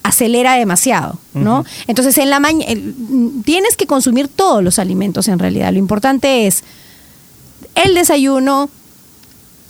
acelera 0.02 0.54
demasiado, 0.54 1.18
¿no? 1.34 1.66
Entonces, 1.88 2.18
en 2.20 2.30
la 2.30 2.40
mañana 2.40 2.72
tienes 3.44 3.76
que 3.76 3.86
consumir 3.88 4.28
todos 4.28 4.64
los 4.64 4.80
alimentos 4.80 5.28
en 5.28 5.40
realidad. 5.40 5.74
Lo 5.74 5.80
importante 5.80 6.48
es 6.48 6.64
el 7.74 7.96
desayuno, 7.96 8.70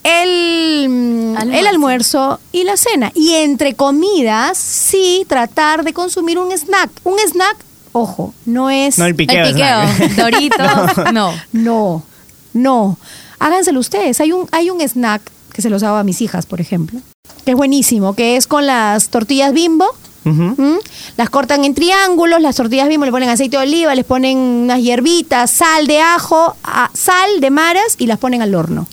el, 0.05 0.87
mm, 0.89 1.37
Almuerzo. 1.37 1.59
el 1.59 1.67
almuerzo 1.67 2.39
y 2.51 2.63
la 2.63 2.77
cena. 2.77 3.11
Y 3.15 3.33
entre 3.33 3.73
comidas, 3.73 4.57
sí, 4.57 5.25
tratar 5.27 5.83
de 5.83 5.93
consumir 5.93 6.37
un 6.39 6.51
snack. 6.51 6.89
Un 7.03 7.17
snack, 7.19 7.57
ojo, 7.91 8.33
no 8.45 8.69
es... 8.69 8.97
No 8.97 9.05
el 9.05 9.15
piqueo. 9.15 9.45
El 9.45 9.53
piqueo. 9.53 10.15
Doritos, 10.23 10.91
no. 11.13 11.33
No, 11.51 12.03
no. 12.53 12.97
Háganselo 13.39 13.79
ustedes. 13.79 14.19
Hay 14.21 14.31
un, 14.31 14.47
hay 14.51 14.69
un 14.69 14.79
snack 14.81 15.21
que 15.51 15.61
se 15.61 15.69
los 15.69 15.83
hago 15.83 15.97
a 15.97 16.03
mis 16.03 16.21
hijas, 16.21 16.45
por 16.45 16.61
ejemplo, 16.61 16.99
que 17.45 17.51
es 17.51 17.57
buenísimo, 17.57 18.13
que 18.13 18.35
es 18.37 18.45
con 18.47 18.65
las 18.65 19.09
tortillas 19.09 19.53
bimbo. 19.53 19.85
Ujú. 20.25 20.55
¿m? 20.57 20.77
Las 21.17 21.29
cortan 21.29 21.63
en 21.65 21.73
triángulos, 21.75 22.41
las 22.41 22.55
tortillas 22.55 22.87
bimbo 22.89 23.05
le 23.05 23.11
ponen 23.11 23.29
aceite 23.29 23.57
de 23.57 23.63
oliva, 23.63 23.93
les 23.95 24.05
ponen 24.05 24.37
unas 24.37 24.81
hierbitas, 24.81 25.51
sal 25.51 25.85
de 25.87 25.99
ajo, 26.01 26.55
a- 26.63 26.89
sal 26.93 27.39
de 27.41 27.51
maras 27.51 27.95
y 27.99 28.07
las 28.07 28.17
ponen 28.19 28.41
al 28.41 28.53
horno. 28.55 28.87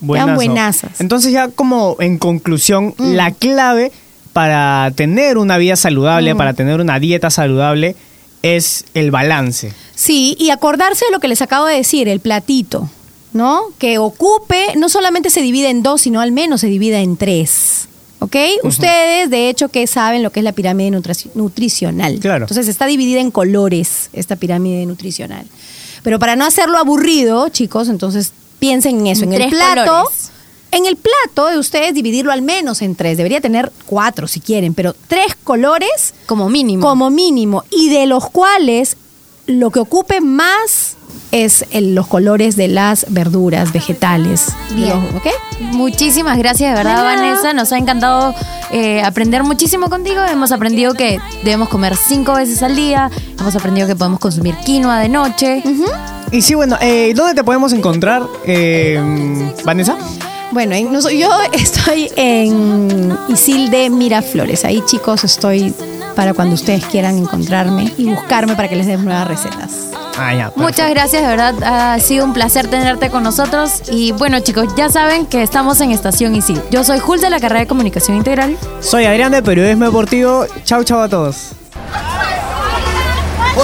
Buenazo. 0.00 0.34
buenazas. 0.34 1.00
Entonces 1.00 1.32
ya 1.32 1.48
como 1.48 1.96
en 2.00 2.18
conclusión, 2.18 2.94
la 2.98 3.30
clave 3.32 3.92
para 4.32 4.90
tener 4.94 5.38
una 5.38 5.58
vida 5.58 5.76
saludable, 5.76 6.34
para 6.34 6.54
tener 6.54 6.80
una 6.80 6.98
dieta 6.98 7.30
saludable, 7.30 7.96
es 8.42 8.84
el 8.94 9.10
balance. 9.10 9.72
Sí, 9.94 10.36
y 10.38 10.50
acordarse 10.50 11.04
de 11.06 11.12
lo 11.12 11.20
que 11.20 11.28
les 11.28 11.40
acabo 11.40 11.66
de 11.66 11.76
decir, 11.76 12.08
el 12.08 12.20
platito, 12.20 12.90
¿no? 13.32 13.62
Que 13.78 13.98
ocupe, 13.98 14.74
no 14.76 14.88
solamente 14.88 15.30
se 15.30 15.40
divide 15.40 15.70
en 15.70 15.82
dos, 15.82 16.02
sino 16.02 16.20
al 16.20 16.32
menos 16.32 16.60
se 16.60 16.66
divide 16.66 16.98
en 16.98 17.16
tres. 17.16 17.88
¿Ok? 18.20 18.36
Ustedes, 18.62 19.28
de 19.28 19.50
hecho, 19.50 19.68
que 19.68 19.86
saben 19.86 20.22
lo 20.22 20.30
que 20.30 20.40
es 20.40 20.44
la 20.44 20.52
pirámide 20.52 20.90
nutrici- 20.96 21.30
nutricional. 21.34 22.18
Claro. 22.20 22.44
Entonces 22.44 22.68
está 22.68 22.86
dividida 22.86 23.20
en 23.20 23.30
colores 23.30 24.08
esta 24.14 24.36
pirámide 24.36 24.86
nutricional. 24.86 25.46
Pero 26.02 26.18
para 26.18 26.34
no 26.34 26.46
hacerlo 26.46 26.78
aburrido, 26.78 27.48
chicos, 27.50 27.88
entonces 27.88 28.32
piensen 28.66 29.00
en 29.00 29.06
eso. 29.08 29.24
En 29.24 29.32
En, 29.34 29.42
el 29.42 29.50
tres 29.50 29.60
plato. 29.60 29.90
colores. 29.90 30.30
En 30.70 30.86
el 30.86 30.96
plato 30.96 31.50
de 31.50 31.58
ustedes 31.58 31.94
dividirlo 31.94 32.32
al 32.32 32.42
menos 32.42 32.80
en 32.82 32.94
tres. 32.96 33.16
Debería 33.16 33.40
tener 33.40 33.70
cuatro 33.86 34.26
si 34.26 34.40
quieren, 34.40 34.74
pero 34.74 34.94
tres 35.06 35.36
colores 35.44 36.14
Como 36.26 36.48
mínimo. 36.48 36.86
como 36.88 37.10
mínimo 37.10 37.62
y 37.70 37.90
de 37.90 38.06
los 38.06 38.28
cuales 38.30 38.96
lo 39.46 39.70
que 39.70 39.78
ocupe 39.80 40.20
más 40.20 40.96
es 41.30 41.64
el- 41.70 41.94
los 41.94 42.06
colores 42.06 42.56
de 42.56 42.68
las 42.68 43.06
verduras 43.10 43.72
vegetales. 43.72 44.46
Bien. 44.74 44.88
Los- 44.88 45.14
¿ok? 45.16 45.26
Muchísimas 45.72 46.38
gracias, 46.38 46.70
de 46.70 46.76
verdad. 46.82 47.04
Vanessa. 47.04 47.52
Nos 47.52 47.70
ha 47.72 47.78
encantado 47.78 48.34
eh, 48.72 49.02
aprender 49.02 49.44
muchísimo 49.44 49.88
contigo. 49.90 50.22
Hemos 50.24 50.50
aprendido 50.50 50.94
que 50.94 51.18
debemos 51.44 51.68
comer 51.68 51.94
cinco 51.96 52.32
veces 52.34 52.62
al 52.62 52.74
día. 52.74 53.10
Hemos 53.38 53.54
aprendido 53.54 53.86
que 53.86 53.94
podemos 53.94 54.18
consumir 54.18 54.56
quinoa 54.64 54.98
de 54.98 55.08
noche. 55.08 55.62
Y 56.34 56.42
sí, 56.42 56.54
bueno, 56.54 56.76
eh, 56.80 57.12
¿dónde 57.14 57.32
te 57.34 57.44
podemos 57.44 57.72
encontrar, 57.72 58.24
eh, 58.44 59.00
Vanessa? 59.64 59.96
Bueno, 60.50 60.74
en- 60.74 60.92
yo 60.92 61.28
estoy 61.52 62.10
en 62.16 63.16
Isilde 63.28 63.88
Miraflores. 63.88 64.64
Ahí, 64.64 64.82
chicos, 64.84 65.22
estoy 65.22 65.72
para 66.16 66.34
cuando 66.34 66.56
ustedes 66.56 66.84
quieran 66.86 67.18
encontrarme 67.18 67.92
y 67.96 68.06
buscarme 68.06 68.56
para 68.56 68.68
que 68.68 68.74
les 68.74 68.86
dé 68.88 68.96
nuevas 68.96 69.28
recetas. 69.28 69.90
Ah, 70.18 70.34
ya. 70.34 70.52
Muchas 70.56 70.90
gracias, 70.90 71.22
de 71.22 71.28
verdad 71.28 71.54
ha 71.62 71.98
sido 72.00 72.24
un 72.24 72.32
placer 72.32 72.66
tenerte 72.66 73.10
con 73.10 73.22
nosotros. 73.22 73.82
Y 73.92 74.10
bueno, 74.10 74.40
chicos, 74.40 74.74
ya 74.76 74.88
saben 74.90 75.26
que 75.26 75.40
estamos 75.40 75.80
en 75.80 75.92
Estación 75.92 76.34
Isil. 76.34 76.60
Yo 76.72 76.82
soy 76.82 76.98
Jul 76.98 77.20
de 77.20 77.30
la 77.30 77.38
carrera 77.38 77.60
de 77.60 77.66
Comunicación 77.68 78.16
Integral. 78.16 78.56
Soy 78.80 79.04
Adrián 79.04 79.30
de 79.30 79.40
Periodismo 79.40 79.84
Deportivo. 79.84 80.46
Chau, 80.64 80.82
chau 80.82 80.98
a 81.00 81.08
todos. 81.08 81.52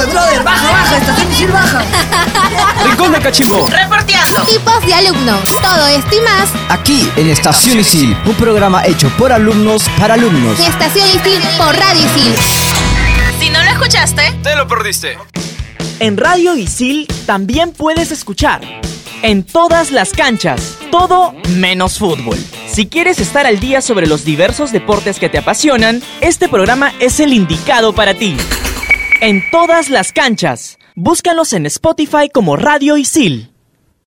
Brother, 0.07 0.43
baja, 0.43 0.73
baja, 0.73 0.97
estación 0.97 1.53
baja. 1.53 1.85
Rincón 2.85 3.13
de 3.13 3.21
Cachimbo. 3.21 3.67
Reporteando. 3.67 4.41
Tipos 4.43 4.87
de 4.87 4.95
alumnos. 4.95 5.41
Todo 5.61 5.87
esto 5.89 6.17
y 6.17 6.21
más. 6.21 6.51
Aquí 6.69 7.11
en 7.17 7.29
Estación 7.29 7.79
Isil, 7.81 8.17
un 8.25 8.35
programa 8.35 8.85
hecho 8.87 9.09
por 9.19 9.33
alumnos 9.33 9.89
para 9.99 10.15
alumnos. 10.15 10.59
Y 10.59 10.65
Estación 10.65 11.07
Isil 11.09 11.43
por 11.59 11.77
Radio 11.77 12.01
Isil. 12.07 12.35
Si 13.39 13.51
no 13.51 13.63
lo 13.63 13.71
escuchaste, 13.71 14.23
te 14.43 14.57
lo 14.57 14.67
perdiste. 14.67 15.19
En 15.99 16.17
Radio 16.17 16.57
Isil 16.57 17.07
también 17.27 17.73
puedes 17.73 18.11
escuchar. 18.11 18.63
En 19.23 19.45
todas 19.45 19.91
las 19.91 20.13
canchas, 20.13 20.79
todo 20.91 21.35
menos 21.51 21.99
fútbol. 21.99 22.39
Si 22.67 22.87
quieres 22.87 23.19
estar 23.19 23.47
al 23.47 23.61
día 23.61 23.83
sobre 23.83 24.07
los 24.07 24.25
diversos 24.25 24.73
deportes 24.73 25.19
que 25.19 25.29
te 25.29 25.37
apasionan, 25.37 26.03
este 26.23 26.49
programa 26.49 26.95
es 27.01 27.21
el 27.21 27.35
indicado 27.35 27.93
para 27.95 28.15
ti 28.15 28.37
en 29.21 29.43
todas 29.51 29.91
las 29.91 30.13
canchas. 30.13 30.79
Búscanos 30.97 31.53
en 31.53 31.67
Spotify 31.67 32.29
como 32.33 32.57
Radio 32.57 32.97
Isil. 32.97 33.50